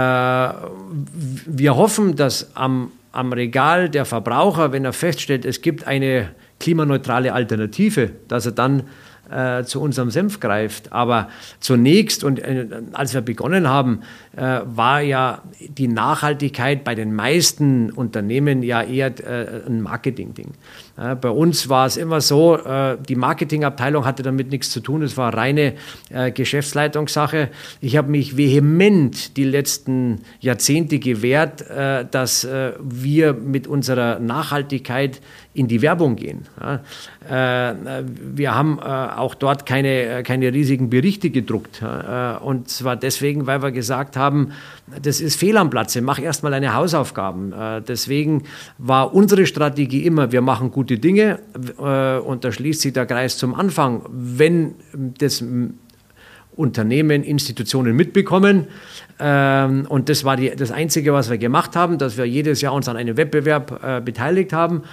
[1.46, 7.34] wir hoffen, dass am, am Regal der Verbraucher, wenn er feststellt, es gibt eine klimaneutrale
[7.34, 8.84] Alternative, dass er dann
[9.30, 10.92] äh, zu unserem Senf greift.
[10.92, 14.02] Aber zunächst und äh, als wir begonnen haben,
[14.36, 20.52] äh, war ja die Nachhaltigkeit bei den meisten Unternehmen ja eher äh, ein Marketing-Ding.
[20.96, 25.18] Bei uns war es immer so, äh, die Marketingabteilung hatte damit nichts zu tun, es
[25.18, 25.74] war reine
[26.12, 27.50] äh, Geschäftsleitungssache.
[27.82, 31.64] Ich habe mich vehement die letzten Jahrzehnte gewehrt,
[32.12, 32.48] dass
[32.80, 35.22] wir mit unserer Nachhaltigkeit
[35.54, 36.46] in die Werbung gehen.
[37.28, 41.82] wir haben auch dort keine, keine riesigen Berichte gedruckt.
[42.42, 44.52] und zwar deswegen, weil wir gesagt haben,
[45.02, 47.54] das ist fehl am Platze, mach erstmal deine Hausaufgaben.
[47.54, 48.44] Äh, deswegen
[48.78, 51.40] war unsere Strategie immer, wir machen gute Dinge
[51.80, 54.02] äh, und da schließt sich der Kreis zum Anfang.
[54.10, 55.42] Wenn das
[56.58, 58.68] Unternehmen, Institutionen mitbekommen.
[59.18, 62.74] Ähm, und das war die, das Einzige, was wir gemacht haben, dass wir jedes Jahr
[62.74, 64.84] uns an einem Wettbewerb äh, beteiligt haben.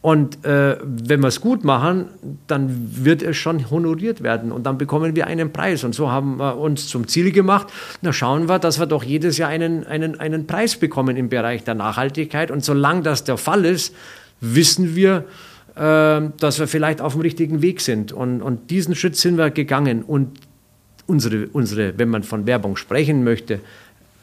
[0.00, 2.06] Und äh, wenn wir es gut machen,
[2.46, 5.84] dann wird es schon honoriert werden und dann bekommen wir einen Preis.
[5.84, 7.68] Und so haben wir uns zum Ziel gemacht,
[8.02, 11.64] na schauen wir, dass wir doch jedes Jahr einen, einen, einen Preis bekommen im Bereich
[11.64, 12.50] der Nachhaltigkeit.
[12.50, 13.94] Und solange das der Fall ist,
[14.52, 15.24] wissen wir,
[15.74, 18.12] äh, dass wir vielleicht auf dem richtigen Weg sind.
[18.12, 20.02] Und, und diesen Schritt sind wir gegangen.
[20.02, 20.38] Und
[21.06, 23.60] unsere, unsere, wenn man von Werbung sprechen möchte,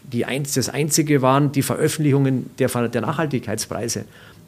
[0.03, 4.05] die eins, das Einzige waren die Veröffentlichungen der, der Nachhaltigkeitspreise.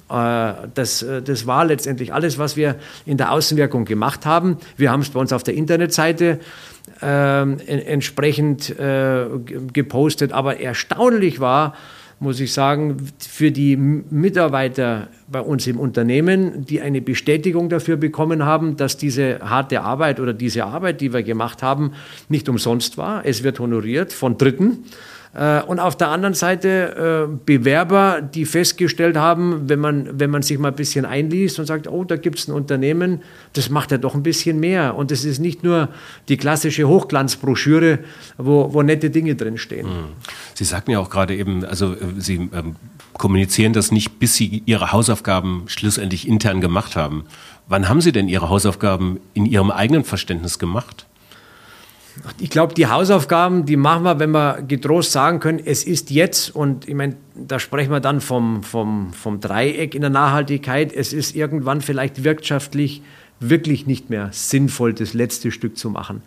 [0.10, 4.58] Äh, das, äh, das war letztendlich alles, was wir in der Außenwirkung gemacht haben.
[4.78, 6.40] Wir haben es bei uns auf der Internetseite
[7.02, 9.26] äh, entsprechend äh,
[9.72, 11.76] gepostet, aber erstaunlich war,
[12.24, 18.46] muss ich sagen, für die Mitarbeiter bei uns im Unternehmen, die eine Bestätigung dafür bekommen
[18.46, 21.92] haben, dass diese harte Arbeit oder diese Arbeit, die wir gemacht haben,
[22.30, 23.26] nicht umsonst war.
[23.26, 24.86] Es wird honoriert von Dritten.
[25.34, 30.44] Äh, und auf der anderen Seite äh, Bewerber, die festgestellt haben, wenn man, wenn man
[30.44, 33.22] sich mal ein bisschen einliest und sagt, oh, da gibt es ein Unternehmen,
[33.54, 34.96] das macht ja doch ein bisschen mehr.
[34.96, 35.90] Und es ist nicht nur
[36.30, 38.00] die klassische Hochglanzbroschüre,
[38.38, 39.88] wo, wo nette Dinge drinstehen.
[39.88, 40.04] Hm.
[40.54, 42.76] Sie sagten ja auch gerade eben, also äh, Sie ähm,
[43.14, 47.26] kommunizieren das nicht, bis Sie Ihre Hausaufgaben schlussendlich intern gemacht haben.
[47.68, 51.08] Wann haben Sie denn Ihre Hausaufgaben in Ihrem eigenen Verständnis gemacht?
[52.40, 56.56] Ich glaube, die Hausaufgaben, die machen wir, wenn wir getrost sagen können, es ist jetzt,
[56.56, 61.12] und ich meine, da sprechen wir dann vom, vom, vom Dreieck in der Nachhaltigkeit, es
[61.12, 63.02] ist irgendwann vielleicht wirtschaftlich
[63.40, 66.22] wirklich nicht mehr sinnvoll, das letzte Stück zu machen.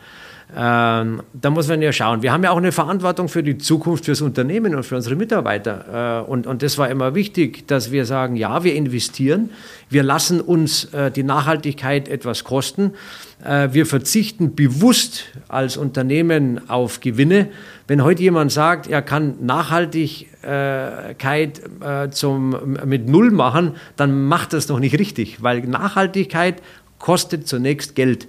[0.55, 2.23] Ähm, da muss man ja schauen.
[2.23, 6.25] Wir haben ja auch eine Verantwortung für die Zukunft, fürs Unternehmen und für unsere Mitarbeiter.
[6.25, 9.51] Äh, und, und das war immer wichtig, dass wir sagen, ja, wir investieren,
[9.91, 12.93] wir lassen uns äh, die Nachhaltigkeit etwas kosten,
[13.45, 17.49] äh, wir verzichten bewusst als Unternehmen auf Gewinne.
[17.89, 24.69] Wenn heute jemand sagt, er kann Nachhaltigkeit äh, zum, mit Null machen, dann macht das
[24.69, 26.63] noch nicht richtig, weil Nachhaltigkeit
[27.01, 28.29] kostet zunächst Geld.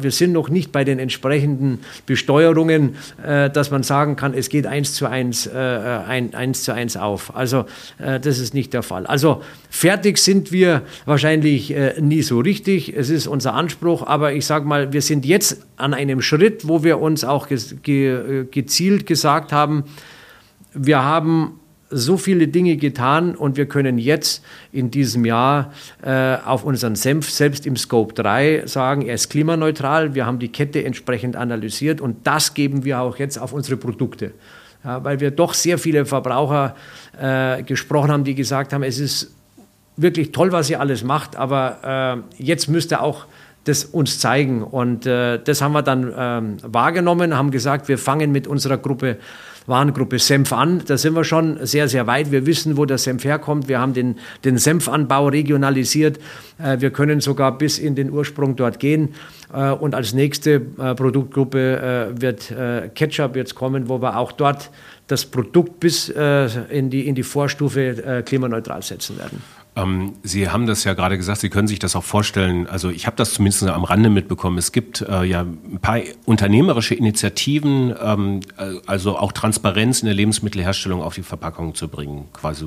[0.00, 4.66] Wir sind noch nicht bei den entsprechenden Besteuerungen, äh, dass man sagen kann, es geht
[4.66, 7.36] eins zu eins, äh, eins zu eins auf.
[7.36, 7.64] Also
[7.98, 9.06] äh, das ist nicht der Fall.
[9.06, 12.96] Also fertig sind wir wahrscheinlich nie so richtig.
[12.96, 16.82] Es ist unser Anspruch, aber ich sage mal, wir sind jetzt an einem Schritt, wo
[16.82, 19.84] wir uns auch gezielt gesagt haben,
[20.74, 25.72] wir haben so viele Dinge getan und wir können jetzt in diesem Jahr
[26.02, 30.14] äh, auf unseren Senf selbst im Scope 3 sagen, er ist klimaneutral.
[30.14, 34.32] Wir haben die Kette entsprechend analysiert und das geben wir auch jetzt auf unsere Produkte.
[34.84, 36.76] Ja, weil wir doch sehr viele Verbraucher
[37.20, 39.34] äh, gesprochen haben, die gesagt haben, es ist
[39.96, 43.26] wirklich toll, was ihr alles macht, aber äh, jetzt müsst ihr auch
[43.64, 44.62] das uns zeigen.
[44.62, 49.18] Und äh, das haben wir dann ähm, wahrgenommen, haben gesagt, wir fangen mit unserer Gruppe
[49.68, 50.82] Warengruppe Senf an.
[50.86, 52.32] Da sind wir schon sehr, sehr weit.
[52.32, 53.68] Wir wissen, wo der Senf herkommt.
[53.68, 56.18] Wir haben den, den Senfanbau regionalisiert.
[56.58, 59.14] Äh, wir können sogar bis in den Ursprung dort gehen.
[59.52, 62.52] Äh, und als nächste äh, Produktgruppe wird
[62.94, 64.70] Ketchup jetzt kommen, wo wir auch dort
[65.06, 69.42] das Produkt bis in, die, in die Vorstufe klimaneutral setzen werden.
[69.78, 72.66] Ähm, Sie haben das ja gerade gesagt, Sie können sich das auch vorstellen.
[72.66, 74.58] Also ich habe das zumindest am Rande mitbekommen.
[74.58, 80.14] Es gibt äh, ja ein paar unternehmerische Initiativen, ähm, äh, also auch Transparenz in der
[80.14, 82.26] Lebensmittelherstellung auf die Verpackung zu bringen.
[82.32, 82.66] Quasi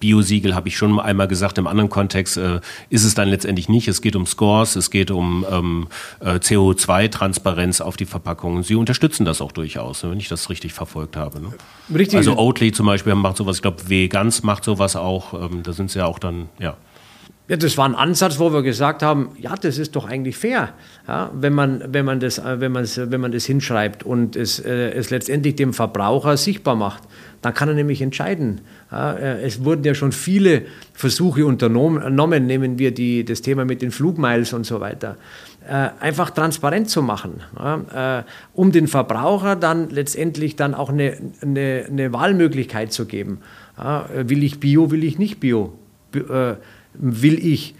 [0.00, 1.58] Biosiegel habe ich schon einmal gesagt.
[1.58, 3.88] Im anderen Kontext äh, ist es dann letztendlich nicht.
[3.88, 5.88] Es geht um Scores, es geht um ähm,
[6.20, 8.62] äh, CO2-Transparenz auf die Verpackung.
[8.62, 11.40] Sie unterstützen das auch durchaus, wenn ich das richtig verfolgt habe.
[11.40, 11.52] Ne?
[11.94, 12.18] Richtig.
[12.18, 13.56] Also Oatly zum Beispiel macht sowas.
[13.56, 15.34] Ich glaube, Vegans macht sowas auch.
[15.34, 16.76] Ähm, da sind sie ja auch dann, ja.
[17.48, 20.74] Ja, das war ein Ansatz, wo wir gesagt haben, ja, das ist doch eigentlich fair,
[21.06, 24.90] ja, wenn, man, wenn, man das, äh, wenn, wenn man das hinschreibt und es, äh,
[24.90, 27.04] es letztendlich dem Verbraucher sichtbar macht.
[27.40, 28.60] Dann kann er nämlich entscheiden.
[28.92, 33.80] Ja, äh, es wurden ja schon viele Versuche unternommen, nehmen wir die, das Thema mit
[33.80, 35.16] den Flugmiles und so weiter,
[35.66, 41.16] äh, einfach transparent zu machen, ja, äh, um den Verbraucher dann letztendlich dann auch eine,
[41.40, 43.38] eine, eine Wahlmöglichkeit zu geben.
[44.12, 45.77] Will ich Bio, will ich nicht Bio?
[46.14, 46.54] Äh,
[46.94, 47.74] will ich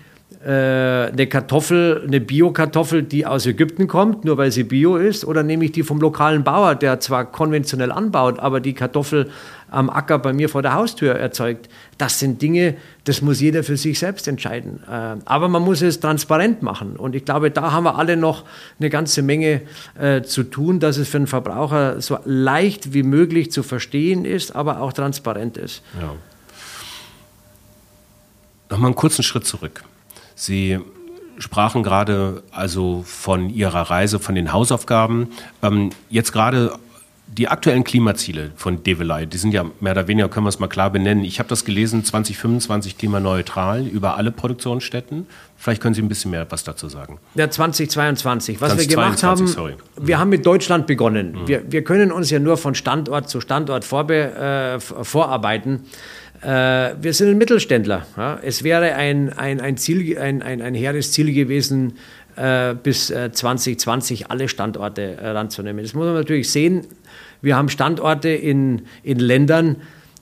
[0.44, 5.42] äh, eine Kartoffel, eine Bio-Kartoffel, die aus Ägypten kommt, nur weil sie Bio ist, oder
[5.42, 9.30] nehme ich die vom lokalen Bauer, der zwar konventionell anbaut, aber die Kartoffel
[9.70, 11.68] am Acker bei mir vor der Haustür erzeugt.
[11.98, 14.80] Das sind Dinge, das muss jeder für sich selbst entscheiden.
[14.88, 16.96] Äh, aber man muss es transparent machen.
[16.96, 18.44] Und ich glaube, da haben wir alle noch
[18.78, 19.62] eine ganze Menge
[19.98, 24.54] äh, zu tun, dass es für den Verbraucher so leicht wie möglich zu verstehen ist,
[24.54, 25.82] aber auch transparent ist.
[26.00, 26.14] Ja.
[28.70, 29.82] Nochmal einen kurzen Schritt zurück.
[30.34, 30.78] Sie
[31.38, 35.28] sprachen gerade also von Ihrer Reise, von den Hausaufgaben.
[35.62, 36.78] Ähm, jetzt gerade
[37.26, 40.66] die aktuellen Klimaziele von Develei, die sind ja mehr oder weniger, können wir es mal
[40.66, 41.24] klar benennen.
[41.24, 45.26] Ich habe das gelesen, 2025 klimaneutral über alle Produktionsstätten.
[45.56, 47.18] Vielleicht können Sie ein bisschen mehr was dazu sagen.
[47.34, 48.60] Ja, 2022.
[48.60, 49.74] Was 2022, wir gemacht haben, sorry.
[49.96, 50.20] wir mhm.
[50.20, 51.32] haben mit Deutschland begonnen.
[51.32, 51.48] Mhm.
[51.48, 55.84] Wir, wir können uns ja nur von Standort zu Standort vorbe, äh, vorarbeiten.
[56.42, 58.06] Äh, wir sind ein Mittelständler.
[58.42, 61.94] Es wäre ein, ein, ein, Ziel, ein, ein, ein hehres Ziel gewesen,
[62.36, 65.82] äh, bis äh, 2020 alle Standorte äh, ranzunehmen.
[65.82, 66.86] Das muss man natürlich sehen.
[67.42, 69.76] Wir haben Standorte in, in Ländern,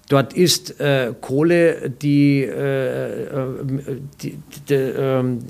[0.08, 5.40] Dort ist äh, Kohle die, äh, äh die, die, ähm,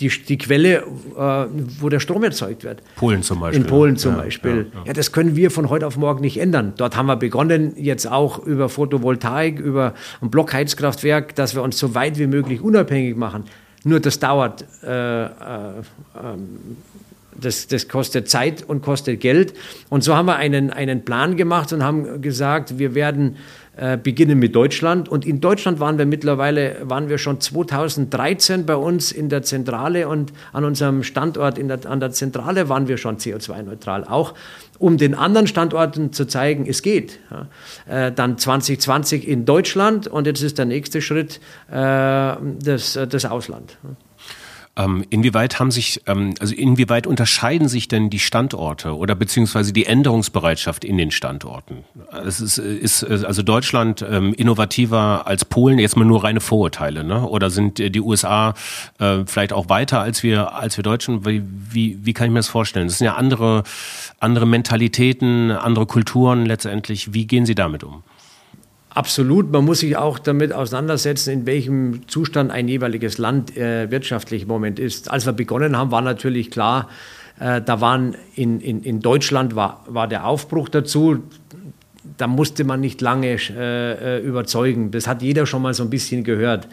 [0.00, 1.46] die, die, Quelle, äh,
[1.78, 2.82] wo der Strom erzeugt wird.
[2.96, 3.60] Polen zum Beispiel.
[3.60, 4.68] In Polen zum ja, Beispiel.
[4.72, 4.86] Ja, ja.
[4.86, 6.72] ja, das können wir von heute auf morgen nicht ändern.
[6.76, 11.94] Dort haben wir begonnen, jetzt auch über Photovoltaik, über ein Blockheizkraftwerk, dass wir uns so
[11.94, 13.44] weit wie möglich unabhängig machen.
[13.84, 15.28] Nur das dauert äh, äh,
[16.22, 16.48] ähm,
[17.40, 19.54] das, das kostet Zeit und kostet Geld.
[19.88, 23.36] Und so haben wir einen, einen Plan gemacht und haben gesagt, wir werden
[23.76, 25.08] äh, beginnen mit Deutschland.
[25.08, 30.08] Und in Deutschland waren wir mittlerweile, waren wir schon 2013 bei uns in der Zentrale
[30.08, 34.04] und an unserem Standort in der, an der Zentrale waren wir schon CO2-neutral.
[34.04, 34.34] Auch
[34.78, 37.20] um den anderen Standorten zu zeigen, es geht.
[37.30, 38.06] Ja.
[38.06, 43.76] Äh, dann 2020 in Deutschland und jetzt ist der nächste Schritt äh, das, das Ausland.
[44.80, 49.84] Ähm, inwieweit haben sich, ähm, also inwieweit unterscheiden sich denn die Standorte oder beziehungsweise die
[49.84, 51.84] Änderungsbereitschaft in den Standorten?
[52.24, 57.26] Es ist, ist also Deutschland ähm, innovativer als Polen, jetzt mal nur reine Vorurteile, ne?
[57.26, 58.54] Oder sind die USA
[58.98, 61.26] äh, vielleicht auch weiter als wir, als wir Deutschen?
[61.26, 62.86] Wie, wie, wie kann ich mir das vorstellen?
[62.88, 63.64] Das sind ja andere,
[64.18, 67.12] andere Mentalitäten, andere Kulturen letztendlich.
[67.12, 68.02] Wie gehen Sie damit um?
[68.92, 74.42] Absolut, man muss sich auch damit auseinandersetzen, in welchem Zustand ein jeweiliges Land äh, wirtschaftlich
[74.42, 75.10] im Moment ist.
[75.10, 76.88] Als wir begonnen haben, war natürlich klar,
[77.38, 81.22] äh, da waren in, in, in Deutschland war, war der Aufbruch dazu.
[82.16, 84.90] Da musste man nicht lange äh, äh überzeugen.
[84.90, 86.66] Das hat jeder schon mal so ein bisschen gehört.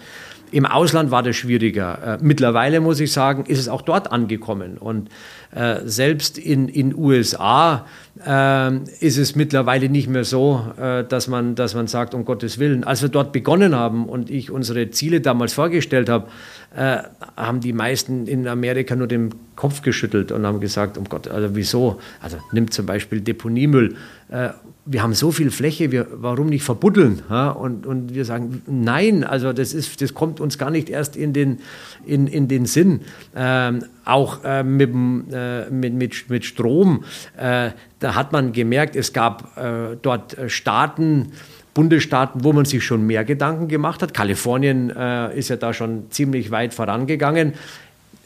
[0.51, 2.15] Im Ausland war das schwieriger.
[2.15, 4.77] Äh, mittlerweile muss ich sagen, ist es auch dort angekommen.
[4.77, 5.10] Und
[5.51, 7.86] äh, selbst in den USA
[8.25, 12.60] äh, ist es mittlerweile nicht mehr so, äh, dass, man, dass man sagt, um Gottes
[12.60, 12.83] Willen.
[12.83, 16.27] Als wir dort begonnen haben und ich unsere Ziele damals vorgestellt habe,
[16.75, 16.97] äh,
[17.36, 21.55] haben die meisten in Amerika nur den Kopf geschüttelt und haben gesagt, um Gott, also
[21.55, 21.99] wieso?
[22.21, 23.95] Also nimmt zum Beispiel Deponiemüll
[24.29, 24.49] äh,
[24.89, 27.21] wir haben so viel Fläche, wir, warum nicht verbuddeln?
[27.30, 27.50] Ja?
[27.50, 31.34] Und, und wir sagen, nein, also das, ist, das kommt uns gar nicht erst in
[31.34, 31.60] den,
[32.06, 33.02] in, in den Sinn.
[33.36, 34.89] Ähm, auch äh, mit,
[35.32, 37.04] äh, mit, mit, mit Strom,
[37.36, 41.34] äh, da hat man gemerkt, es gab äh, dort Staaten,
[41.73, 44.13] Bundesstaaten, wo man sich schon mehr Gedanken gemacht hat.
[44.13, 47.54] Kalifornien äh, ist ja da schon ziemlich weit vorangegangen.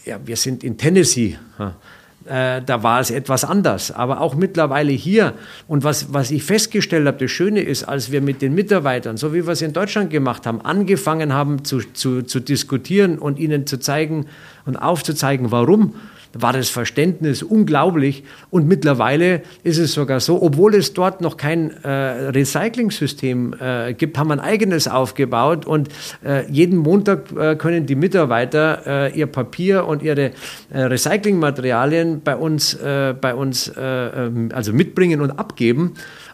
[0.06, 1.38] Ja, wir sind in Tennessee.
[1.58, 1.76] Ja
[2.26, 3.92] äh, da war es etwas anders.
[3.92, 5.34] Aber auch mittlerweile hier.
[5.68, 9.34] Und was, was ich festgestellt habe, das Schöne ist, als wir mit den Mitarbeitern, so
[9.34, 13.66] wie wir es in Deutschland gemacht haben, angefangen haben zu, zu, zu diskutieren und ihnen
[13.68, 14.28] zu zeigen
[14.66, 15.96] und aufzuzeigen, warum
[16.34, 18.24] war das Verständnis unglaublich.
[18.50, 24.18] Und mittlerweile ist es sogar so, obwohl es dort noch kein äh, Recycling-System äh, gibt,
[24.18, 25.66] haben wir ein eigenes aufgebaut.
[25.66, 25.90] Und
[26.24, 30.32] äh, jeden Montag äh, können die Mitarbeiter äh, ihr Papier und ihre
[30.72, 35.94] äh, Recyclingmaterialien bei uns, bei uns ähm, also mitbringen und abgeben.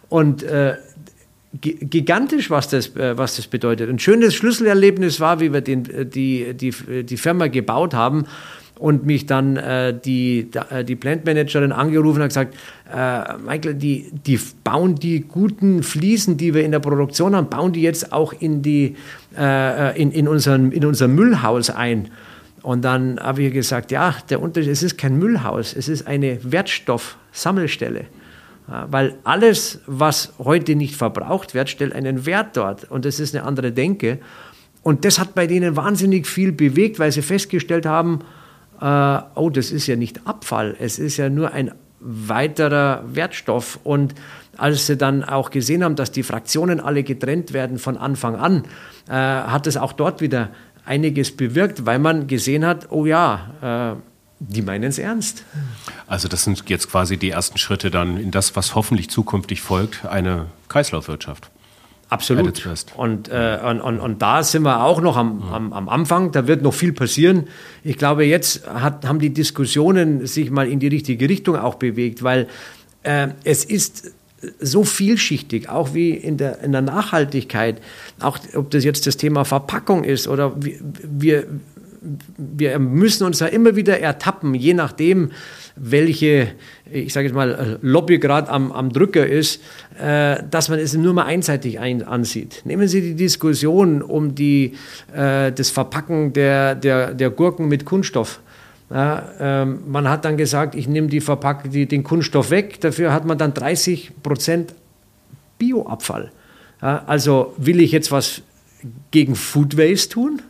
[0.10, 0.46] Und
[1.54, 3.90] gigantisch, was das, was das bedeutet.
[3.90, 8.26] Ein schönes Schlüsselerlebnis war, wie wir den, die, die, die Firma gebaut haben
[8.80, 12.56] und mich dann äh, die, äh, die Plantmanagerin angerufen und gesagt,
[12.94, 17.74] äh, Michael, die, die bauen die guten Fliesen, die wir in der Produktion haben, bauen
[17.74, 18.96] die jetzt auch in, die,
[19.38, 22.10] äh, in, in, unseren, in unser Müllhaus ein.
[22.62, 26.40] Und dann habe ich gesagt, ja, der Unterschied, es ist kein Müllhaus, es ist eine
[26.44, 28.06] Wertstoffsammelstelle.
[28.90, 32.92] Weil alles, was heute nicht verbraucht wird, stellt einen Wert dort.
[32.92, 34.20] Und das ist eine andere Denke.
[34.84, 38.20] Und das hat bei denen wahnsinnig viel bewegt, weil sie festgestellt haben,
[38.82, 43.80] äh, oh, das ist ja nicht Abfall, es ist ja nur ein weiterer Wertstoff.
[43.84, 44.16] Und
[44.58, 48.63] als sie dann auch gesehen haben, dass die Fraktionen alle getrennt werden von Anfang an,
[49.08, 50.50] äh, hat es auch dort wieder
[50.86, 54.02] einiges bewirkt, weil man gesehen hat, oh ja, äh,
[54.40, 55.44] die meinen es ernst.
[56.06, 60.06] Also das sind jetzt quasi die ersten Schritte dann in das, was hoffentlich zukünftig folgt,
[60.06, 61.50] eine Kreislaufwirtschaft.
[62.10, 62.65] Absolut.
[62.96, 66.32] Und, äh, und, und, und, da sind wir auch noch am, am, am, Anfang.
[66.32, 67.48] Da wird noch viel passieren.
[67.84, 72.24] Ich glaube, jetzt hat, haben die Diskussionen sich mal in die richtige Richtung auch bewegt,
[72.24, 72.48] weil
[73.04, 74.13] äh, es ist
[74.60, 77.82] so vielschichtig, auch wie in der, in der Nachhaltigkeit,
[78.20, 81.48] auch ob das jetzt das Thema Verpackung ist oder wir, wir,
[82.38, 85.32] wir müssen uns ja immer wieder ertappen, je nachdem,
[85.76, 86.50] welche,
[86.92, 89.62] ich sage jetzt mal, Lobby gerade am, am Drücker ist,
[90.00, 92.62] äh, dass man es nur mal einseitig ein, ansieht.
[92.66, 94.74] Nehmen Sie die Diskussion um die,
[95.14, 98.40] äh, das Verpacken der, der, der Gurken mit Kunststoff.
[98.90, 101.22] Ja, ähm, man hat dann gesagt, ich nehme die
[101.66, 104.74] die, den Kunststoff weg, dafür hat man dann 30 Prozent
[105.58, 106.32] Bioabfall.
[106.82, 108.42] Ja, also will ich jetzt was
[109.12, 110.42] gegen Food Waste tun?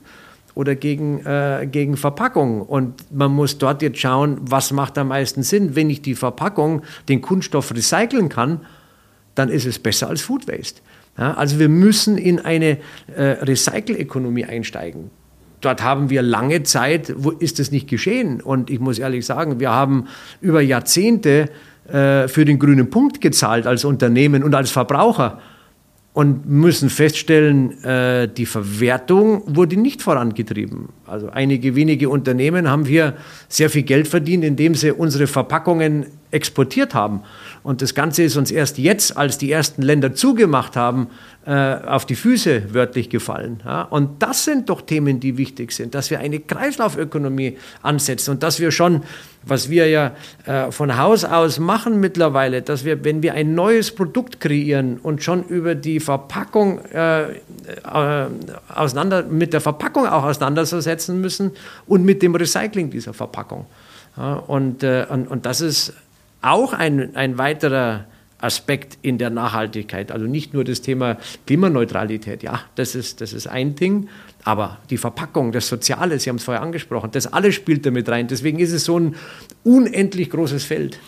[0.58, 2.62] Oder gegen, äh, gegen Verpackung.
[2.62, 5.76] Und man muss dort jetzt schauen, was macht am meisten Sinn.
[5.76, 8.62] Wenn ich die Verpackung, den Kunststoff recyceln kann,
[9.36, 10.82] dann ist es besser als Food Waste.
[11.17, 12.80] Ja, also wir müssen in eine
[13.15, 15.12] äh, Recycle-Ökonomie einsteigen.
[15.62, 18.41] Dort haben wir lange Zeit, wo ist das nicht geschehen?
[18.41, 20.08] Und ich muss ehrlich sagen, wir haben
[20.41, 21.50] über Jahrzehnte
[21.88, 25.39] äh, für den grünen Punkt gezahlt als Unternehmen und als Verbraucher
[26.17, 30.89] und müssen feststellen, äh, die Verwertung wurde nicht vorangetrieben.
[31.06, 33.13] Also einige wenige Unternehmen haben hier
[33.49, 37.23] sehr viel Geld verdient, indem sie unsere Verpackungen exportiert haben.
[37.63, 41.07] Und das Ganze ist uns erst jetzt, als die ersten Länder zugemacht haben,
[41.45, 43.63] äh, auf die Füße wörtlich gefallen.
[43.89, 48.59] Und das sind doch Themen, die wichtig sind, dass wir eine Kreislaufökonomie ansetzen und dass
[48.59, 49.03] wir schon,
[49.43, 50.11] was wir ja
[50.45, 55.23] äh, von Haus aus machen mittlerweile, dass wir, wenn wir ein neues Produkt kreieren und
[55.23, 57.38] schon über die Verpackung äh, äh,
[58.75, 61.51] auseinander, mit der Verpackung auch auseinandersetzen müssen
[61.86, 63.65] und mit dem Recycling dieser Verpackung.
[64.47, 65.93] Und, und, und das ist
[66.42, 68.06] auch ein, ein weiterer
[68.40, 70.12] Aspekt in der Nachhaltigkeit.
[70.12, 71.18] Also nicht nur das Thema
[71.48, 74.10] Klimaneutralität, ja, das ist, das ist ein Ding,
[74.44, 78.28] aber die Verpackung, das Soziale, Sie haben es vorher angesprochen, das alles spielt damit rein.
[78.28, 79.16] Deswegen ist es so ein
[79.64, 81.00] unendlich großes Feld.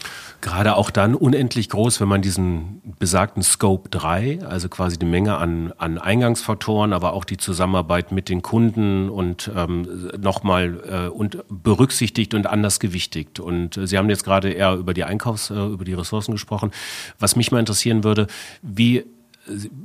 [0.41, 5.37] Gerade auch dann unendlich groß, wenn man diesen besagten Scope 3, also quasi die Menge
[5.37, 11.43] an, an Eingangsfaktoren, aber auch die Zusammenarbeit mit den Kunden und ähm, nochmal äh, und
[11.49, 13.41] berücksichtigt und anders gewichtigt.
[13.41, 16.71] Und äh, Sie haben jetzt gerade eher über die Einkaufs-, äh, über die Ressourcen gesprochen.
[17.19, 18.27] Was mich mal interessieren würde,
[18.61, 19.05] wie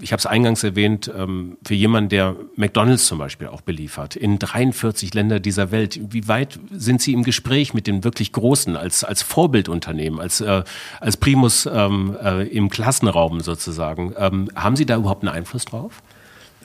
[0.00, 4.38] ich habe es eingangs erwähnt, ähm, für jemanden, der McDonald's zum Beispiel auch beliefert, in
[4.38, 9.04] 43 Länder dieser Welt, wie weit sind Sie im Gespräch mit den wirklich Großen als,
[9.04, 10.64] als Vorbildunternehmen, als, äh,
[11.00, 14.14] als Primus ähm, äh, im Klassenraum sozusagen?
[14.18, 16.02] Ähm, haben Sie da überhaupt einen Einfluss drauf?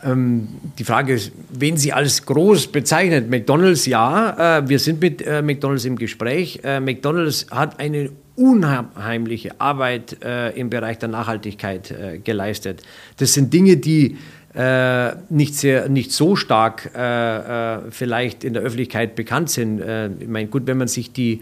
[0.01, 3.29] Die Frage ist, wen Sie als groß bezeichnet.
[3.29, 6.61] McDonald's ja, äh, wir sind mit McDonald's im Gespräch.
[6.63, 8.09] McDonald's hat eine
[8.39, 12.81] unheimliche Arbeit äh, im Bereich der Nachhaltigkeit äh, geleistet.
[13.17, 14.17] Das sind Dinge, die
[14.55, 19.79] äh, nicht, sehr, nicht so stark äh, äh, vielleicht in der Öffentlichkeit bekannt sind.
[19.79, 21.41] Äh, ich meine, gut, wenn man sich die,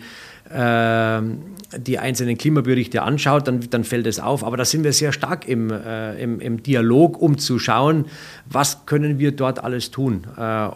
[0.50, 4.46] die einzelnen Klimaberichte anschaut, dann, dann fällt es auf.
[4.46, 5.74] Aber da sind wir sehr stark im,
[6.18, 8.06] im, im Dialog, um zu schauen,
[8.46, 10.26] was können wir dort alles tun.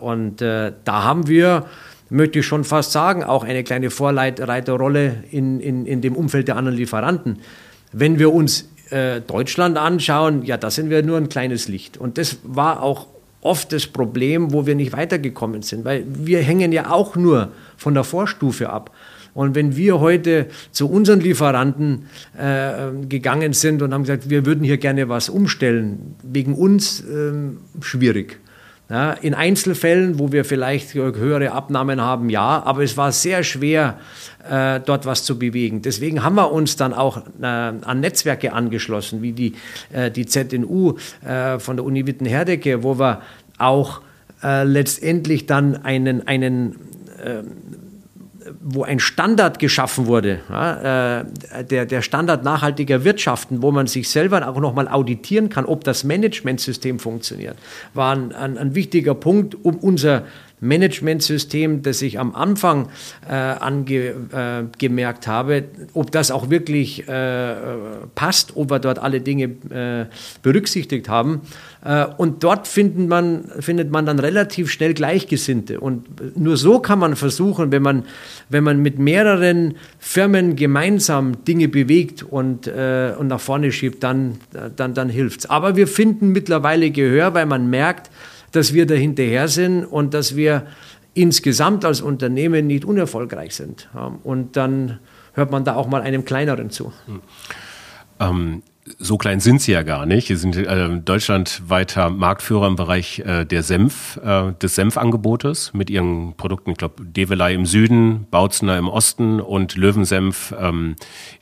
[0.01, 1.67] und da haben wir
[2.11, 6.57] möchte ich schon fast sagen, auch eine kleine Vorreiterrolle in, in, in dem Umfeld der
[6.57, 7.39] anderen Lieferanten.
[7.93, 11.97] Wenn wir uns äh, Deutschland anschauen, ja, da sind wir nur ein kleines Licht.
[11.97, 13.07] Und das war auch
[13.39, 17.93] oft das Problem, wo wir nicht weitergekommen sind, weil wir hängen ja auch nur von
[17.93, 18.91] der Vorstufe ab.
[19.33, 22.07] Und wenn wir heute zu unseren Lieferanten
[22.37, 27.31] äh, gegangen sind und haben gesagt, wir würden hier gerne was umstellen, wegen uns äh,
[27.79, 28.37] schwierig.
[28.91, 33.97] Ja, in Einzelfällen, wo wir vielleicht höhere Abnahmen haben, ja, aber es war sehr schwer,
[34.49, 35.81] äh, dort was zu bewegen.
[35.81, 39.53] Deswegen haben wir uns dann auch äh, an Netzwerke angeschlossen, wie die,
[39.93, 43.21] äh, die ZNU äh, von der Uni Witten-Herdecke, wo wir
[43.57, 44.01] auch
[44.43, 46.75] äh, letztendlich dann einen, einen
[47.23, 47.51] ähm,
[48.63, 51.25] wo ein Standard geschaffen wurde, ja, äh,
[51.63, 56.03] der, der Standard nachhaltiger Wirtschaften, wo man sich selber auch nochmal auditieren kann, ob das
[56.03, 57.57] Managementsystem funktioniert,
[57.93, 60.23] war ein, ein, ein wichtiger Punkt, um unser
[60.61, 62.89] Managementsystem, das ich am Anfang
[63.27, 67.55] äh, angemerkt äh, habe, ob das auch wirklich äh,
[68.15, 70.05] passt, ob wir dort alle Dinge äh,
[70.43, 71.41] berücksichtigt haben.
[71.83, 75.79] Äh, und dort findet man, findet man dann relativ schnell Gleichgesinnte.
[75.79, 78.03] Und nur so kann man versuchen, wenn man,
[78.49, 84.37] wenn man mit mehreren Firmen gemeinsam Dinge bewegt und, äh, und nach vorne schiebt, dann,
[84.75, 85.49] dann, dann hilft es.
[85.49, 88.11] Aber wir finden mittlerweile Gehör, weil man merkt,
[88.51, 90.67] dass wir da hinterher sind und dass wir
[91.13, 93.89] insgesamt als Unternehmen nicht unerfolgreich sind.
[94.23, 94.99] Und dann
[95.33, 96.93] hört man da auch mal einem kleineren zu.
[97.05, 97.21] Hm.
[98.19, 98.63] Ähm,
[98.97, 100.27] so klein sind sie ja gar nicht.
[100.27, 106.33] Sie sind äh, deutschlandweiter Marktführer im Bereich äh, der Senf, äh, des Senfangebotes mit ihren
[106.35, 110.95] Produkten, ich glaube, Develei im Süden, Bautzener im Osten und Löwensenf ähm,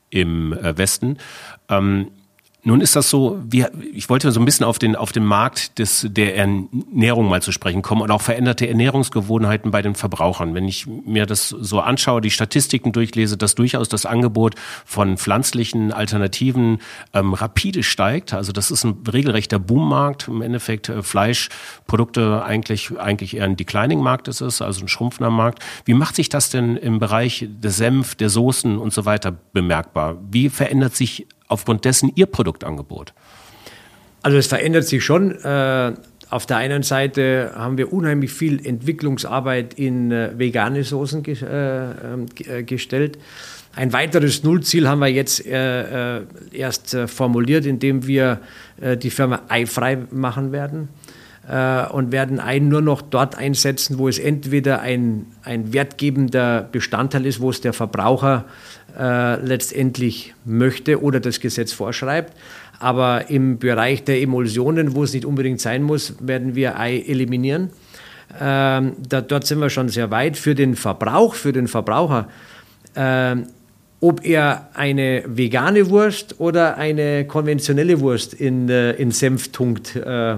[0.09, 1.17] im äh, Westen.
[1.69, 2.11] Ähm,
[2.63, 5.79] nun ist das so, wie, ich wollte so ein bisschen auf den, auf den Markt
[5.79, 10.53] des, der Ernährung mal zu sprechen kommen und auch veränderte Ernährungsgewohnheiten bei den Verbrauchern.
[10.53, 14.55] Wenn ich mir das so anschaue, die Statistiken durchlese, dass durchaus das Angebot
[14.85, 16.79] von pflanzlichen Alternativen
[17.13, 18.33] ähm, rapide steigt.
[18.33, 20.27] Also das ist ein regelrechter Boommarkt.
[20.27, 25.63] Im Endeffekt äh, Fleischprodukte eigentlich, eigentlich eher ein Declining-Markt ist es, also ein schrumpfender Markt.
[25.85, 30.17] Wie macht sich das denn im Bereich des Senf, der Soßen und so weiter bemerkbar?
[30.29, 33.13] Wie verändert sich aufgrund dessen Ihr Produktangebot?
[34.21, 35.31] Also es verändert sich schon.
[35.31, 35.93] Äh,
[36.29, 42.25] auf der einen Seite haben wir unheimlich viel Entwicklungsarbeit in äh, vegane Soßen äh, ähm,
[42.45, 43.17] äh gestellt.
[43.75, 48.41] Ein weiteres Nullziel haben wir jetzt erst formuliert, indem wir
[48.81, 50.89] die Firma eifrei machen werden
[51.91, 57.39] und werden Ei nur noch dort einsetzen, wo es entweder ein, ein wertgebender Bestandteil ist,
[57.39, 58.45] wo es der Verbraucher
[58.97, 62.33] äh, letztendlich möchte oder das Gesetz vorschreibt.
[62.79, 67.71] Aber im Bereich der Emulsionen, wo es nicht unbedingt sein muss, werden wir Ei eliminieren.
[68.39, 70.37] ähm, da, dort sind wir schon sehr weit.
[70.37, 72.29] Für den Verbrauch, für den Verbraucher,
[72.95, 73.47] ähm,
[74.01, 79.95] ob er eine vegane Wurst oder eine konventionelle Wurst in, äh, in Senf tunkt.
[79.95, 80.37] Äh,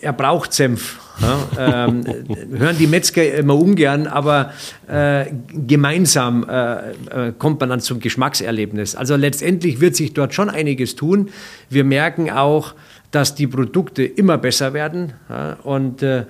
[0.00, 1.00] er braucht Senf.
[1.20, 2.04] Ja, ähm,
[2.58, 4.52] hören die Metzger immer ungern, aber
[4.86, 6.90] äh, gemeinsam äh,
[7.28, 8.94] äh, kommt man dann zum Geschmackserlebnis.
[8.96, 11.30] Also letztendlich wird sich dort schon einiges tun.
[11.70, 12.74] Wir merken auch,
[13.10, 16.26] dass die Produkte immer besser werden ja, und äh,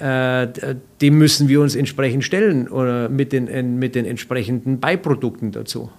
[0.00, 5.90] äh, dem müssen wir uns entsprechend stellen oder mit den, mit den entsprechenden Beiprodukten dazu.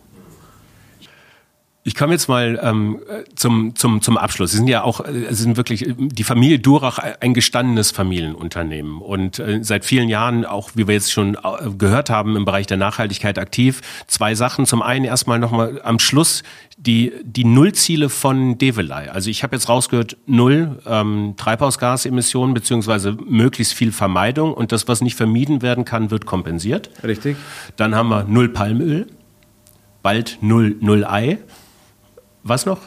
[1.90, 3.00] Ich komme jetzt mal ähm,
[3.36, 4.52] zum, zum, zum Abschluss.
[4.52, 9.40] Sie sind ja auch, äh, Sie sind wirklich die Familie Durach ein gestandenes Familienunternehmen und
[9.40, 11.40] äh, seit vielen Jahren auch, wie wir jetzt schon äh,
[11.76, 13.82] gehört haben, im Bereich der Nachhaltigkeit aktiv.
[14.06, 14.68] Zwei Sachen.
[14.68, 16.44] Zum einen erstmal nochmal am Schluss
[16.78, 19.10] die, die Nullziele von Develei.
[19.10, 25.02] Also ich habe jetzt rausgehört, null ähm, Treibhausgasemissionen beziehungsweise möglichst viel Vermeidung und das, was
[25.02, 26.92] nicht vermieden werden kann, wird kompensiert.
[27.04, 27.36] Richtig.
[27.78, 29.08] Dann haben wir null Palmöl,
[30.04, 31.40] bald null, null Ei.
[32.50, 32.80] Was noch?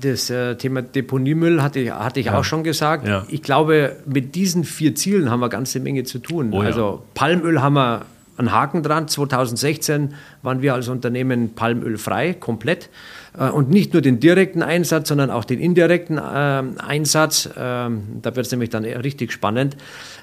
[0.00, 2.38] Das äh, Thema Deponiemüll hatte ich, hatte ich ja.
[2.38, 3.06] auch schon gesagt.
[3.06, 3.24] Ja.
[3.28, 6.52] Ich glaube, mit diesen vier Zielen haben wir ganze Menge zu tun.
[6.52, 6.98] Oh, also ja.
[7.14, 8.02] Palmöl haben wir
[8.36, 9.06] einen Haken dran.
[9.06, 12.90] 2016 waren wir als Unternehmen palmölfrei, komplett.
[13.38, 17.48] Äh, und nicht nur den direkten Einsatz, sondern auch den indirekten äh, Einsatz.
[17.56, 19.76] Ähm, da wird es nämlich dann richtig spannend.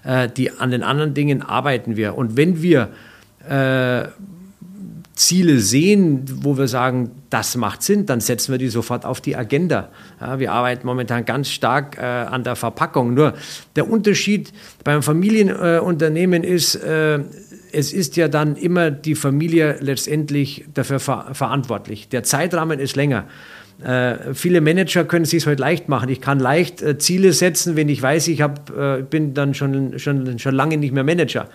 [0.03, 2.17] Äh, die, an den anderen Dingen arbeiten wir.
[2.17, 2.89] Und wenn wir
[3.47, 4.09] äh,
[5.21, 9.35] Ziele sehen, wo wir sagen, das macht Sinn, dann setzen wir die sofort auf die
[9.35, 9.89] Agenda.
[10.19, 13.13] Ja, wir arbeiten momentan ganz stark äh, an der Verpackung.
[13.13, 13.35] Nur
[13.75, 14.51] der Unterschied
[14.83, 17.19] beim Familienunternehmen äh, ist, äh,
[17.71, 22.09] es ist ja dann immer die Familie letztendlich dafür ver verantwortlich.
[22.09, 23.25] Der Zeitrahmen ist länger.
[23.83, 26.09] Äh, viele Manager können es sich heute leicht machen.
[26.09, 29.97] Ich kann leicht äh, Ziele setzen, wenn ich weiß, ich hab, äh, bin dann schon,
[29.97, 31.47] schon, schon lange nicht mehr Manager.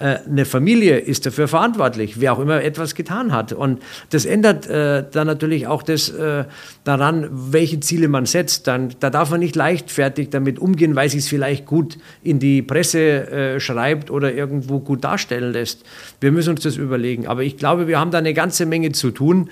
[0.00, 3.52] Äh, eine Familie ist dafür verantwortlich, wer auch immer etwas getan hat.
[3.52, 6.44] Und das ändert äh, dann natürlich auch das äh,
[6.84, 8.66] daran, welche Ziele man setzt.
[8.66, 12.62] Dann, da darf man nicht leichtfertig damit umgehen, weil sich es vielleicht gut in die
[12.62, 15.84] Presse äh, schreibt oder irgendwo gut darstellen lässt.
[16.20, 17.26] Wir müssen uns das überlegen.
[17.26, 19.50] Aber ich glaube, wir haben da eine ganze Menge zu tun.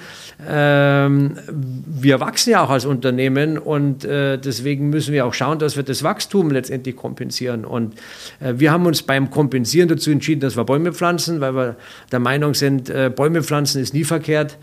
[0.49, 5.77] Ähm, wir wachsen ja auch als Unternehmen und äh, deswegen müssen wir auch schauen, dass
[5.77, 7.67] wir das Wachstum letztendlich kompensieren.
[7.67, 7.95] Und
[8.41, 11.77] äh, wir haben uns beim Kompensieren dazu entschieden, entschieden, dass wir Bäume pflanzen, weil wir
[12.13, 14.57] der Meinung sind, äh, Bäume pflanzen ist nie verkehrt.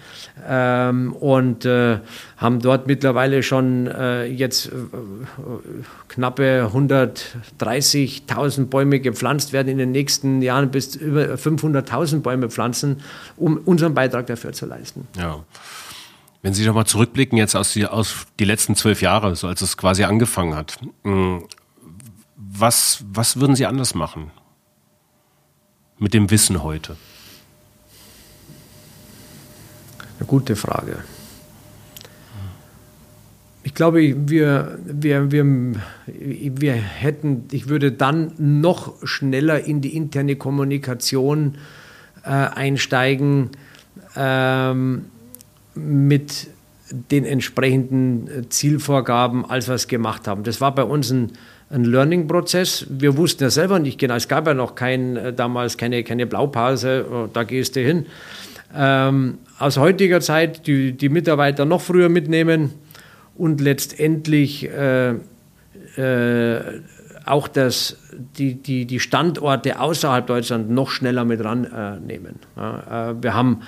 [0.48, 2.00] Ähm, und äh,
[2.38, 4.72] haben dort mittlerweile schon äh, jetzt
[6.08, 13.02] knappe 130.000 Bäume gepflanzt, werden in den nächsten Jahren bis über 500.000 Bäume pflanzen,
[13.38, 15.08] um unseren Beitrag dafür zu leisten.
[15.18, 15.44] Ja.
[16.42, 19.62] Wenn Sie doch mal zurückblicken jetzt aus die, aus die letzten zwölf Jahre, so als
[19.62, 21.44] es quasi angefangen hat, hm,
[22.38, 24.32] was, was würden Sie anders machen?
[26.00, 26.96] Mit dem Wissen heute?
[30.20, 30.98] Eine gute Frage.
[33.64, 35.46] Ich glaube, wir, wir, wir,
[36.06, 41.58] wir hätten, ich würde dann noch schneller in die interne Kommunikation
[42.24, 43.50] äh, einsteigen
[44.16, 45.06] ähm,
[45.74, 46.48] mit
[46.92, 50.44] den entsprechenden Zielvorgaben, als wir es gemacht haben.
[50.44, 51.32] Das war bei uns ein
[51.70, 52.88] ein Learning-Prozess.
[52.90, 56.26] Wir wussten ja selber nicht genau, es gab ja noch kein, äh, damals keine, keine
[56.26, 58.06] Blaupause, oh, da gehst du hin.
[58.76, 62.74] Ähm, aus heutiger Zeit die, die Mitarbeiter noch früher mitnehmen
[63.36, 65.16] und letztendlich äh,
[65.98, 66.62] äh,
[67.26, 67.98] auch das,
[68.38, 72.40] die, die, die Standorte außerhalb Deutschlands noch schneller mit rannehmen.
[72.56, 73.62] Äh, ja, äh, wir haben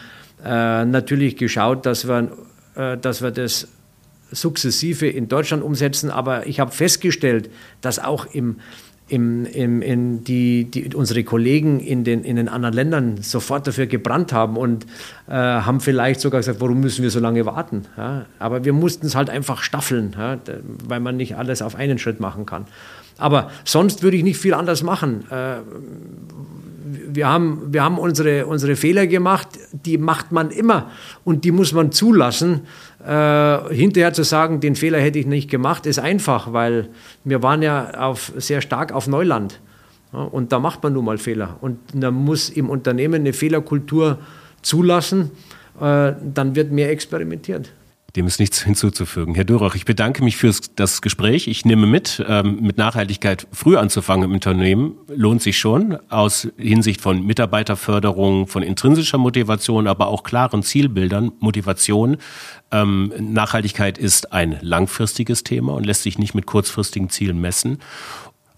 [0.44, 2.32] äh, natürlich geschaut, dass wir,
[2.76, 3.68] dass wir das
[4.32, 7.50] sukzessive in Deutschland umsetzen, aber ich habe festgestellt,
[7.82, 8.58] dass auch im,
[9.10, 13.88] im, im, in die, die, unsere Kollegen in den, in den anderen Ländern sofort dafür
[13.88, 14.86] gebrannt haben und
[15.28, 17.84] äh, haben vielleicht sogar gesagt, warum müssen wir so lange warten?
[17.96, 18.26] Ja?
[18.40, 20.38] Aber wir mussten es halt einfach staffeln, ja?
[20.88, 22.66] weil man nicht alles auf einen Schritt machen kann.
[23.18, 25.24] Aber sonst würde ich nicht viel anders machen.
[25.32, 25.58] Äh,
[27.08, 30.92] wir haben, wir haben unsere, unsere Fehler gemacht, die macht man immer
[31.24, 32.62] und die muss man zulassen.
[33.06, 36.90] Äh, hinterher zu sagen, den Fehler hätte ich nicht gemacht, ist einfach, weil
[37.24, 39.60] wir waren ja auf, sehr stark auf Neuland.
[40.14, 41.58] Ja, und da macht man nun mal Fehler.
[41.62, 44.18] Und da muss im Unternehmen eine Fehlerkultur
[44.62, 45.32] zulassen,
[45.80, 47.72] äh, dann wird mehr experimentiert.
[48.18, 49.36] Dem ist nichts hinzuzufügen.
[49.36, 51.48] Herr Dürrach, ich bedanke mich für das Gespräch.
[51.48, 57.00] Ich nehme mit, ähm, mit Nachhaltigkeit früh anzufangen im Unternehmen lohnt sich schon aus Hinsicht
[57.00, 62.18] von Mitarbeiterförderung, von intrinsischer Motivation, aber auch klaren Zielbildern, Motivation.
[62.72, 67.78] Ähm, Nachhaltigkeit ist ein langfristiges Thema und lässt sich nicht mit kurzfristigen Zielen messen.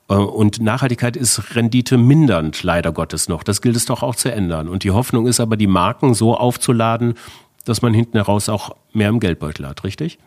[0.10, 3.44] Äh, und Nachhaltigkeit ist Rendite mindernd, leider Gottes noch.
[3.44, 4.70] Das gilt es doch auch zu ändern.
[4.70, 7.16] Und die Hoffnung ist aber, die Marken so aufzuladen,
[7.66, 10.20] dass man hinten heraus auch mehr im Geldbeutel hat, richtig?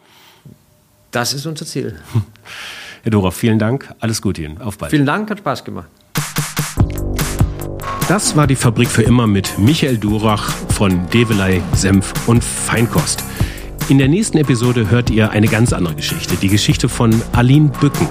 [1.10, 1.98] Das ist unser Ziel.
[3.02, 3.94] Herr Dorach, vielen Dank.
[4.00, 4.60] Alles Gute Ihnen.
[4.60, 4.90] Auf bald.
[4.90, 5.88] Vielen Dank, hat Spaß gemacht.
[8.08, 13.24] Das war die Fabrik für immer mit Michael Durach von Develei, Senf und Feinkost.
[13.88, 18.08] In der nächsten Episode hört ihr eine ganz andere Geschichte, die Geschichte von Aline Bücken.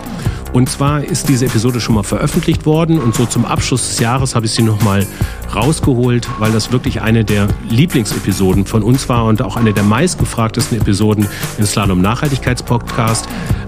[0.53, 4.35] Und zwar ist diese Episode schon mal veröffentlicht worden und so zum Abschluss des Jahres
[4.35, 5.07] habe ich sie nochmal
[5.55, 10.79] rausgeholt, weil das wirklich eine der Lieblingsepisoden von uns war und auch eine der meistgefragtesten
[10.79, 11.27] Episoden
[11.57, 13.27] im Slalom Nachhaltigkeitspodcast.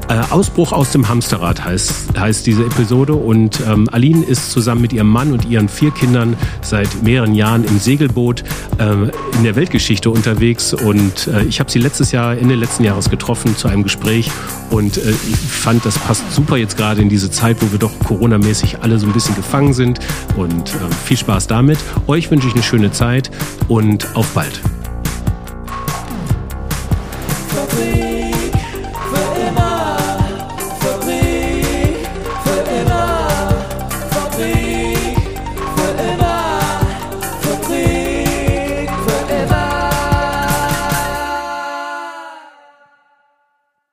[0.09, 4.91] Äh, Ausbruch aus dem Hamsterrad heißt, heißt diese Episode und ähm, Aline ist zusammen mit
[4.91, 8.43] ihrem Mann und ihren vier Kindern seit mehreren Jahren im Segelboot
[8.79, 8.93] äh,
[9.37, 13.55] in der Weltgeschichte unterwegs und äh, ich habe sie letztes Jahr, Ende letzten Jahres getroffen
[13.55, 14.29] zu einem Gespräch
[14.71, 17.91] und äh, ich fand, das passt super jetzt gerade in diese Zeit, wo wir doch
[17.99, 19.99] coronamäßig alle so ein bisschen gefangen sind.
[20.35, 21.77] Und äh, viel Spaß damit.
[22.07, 23.29] Euch wünsche ich eine schöne Zeit
[23.67, 24.59] und auf bald.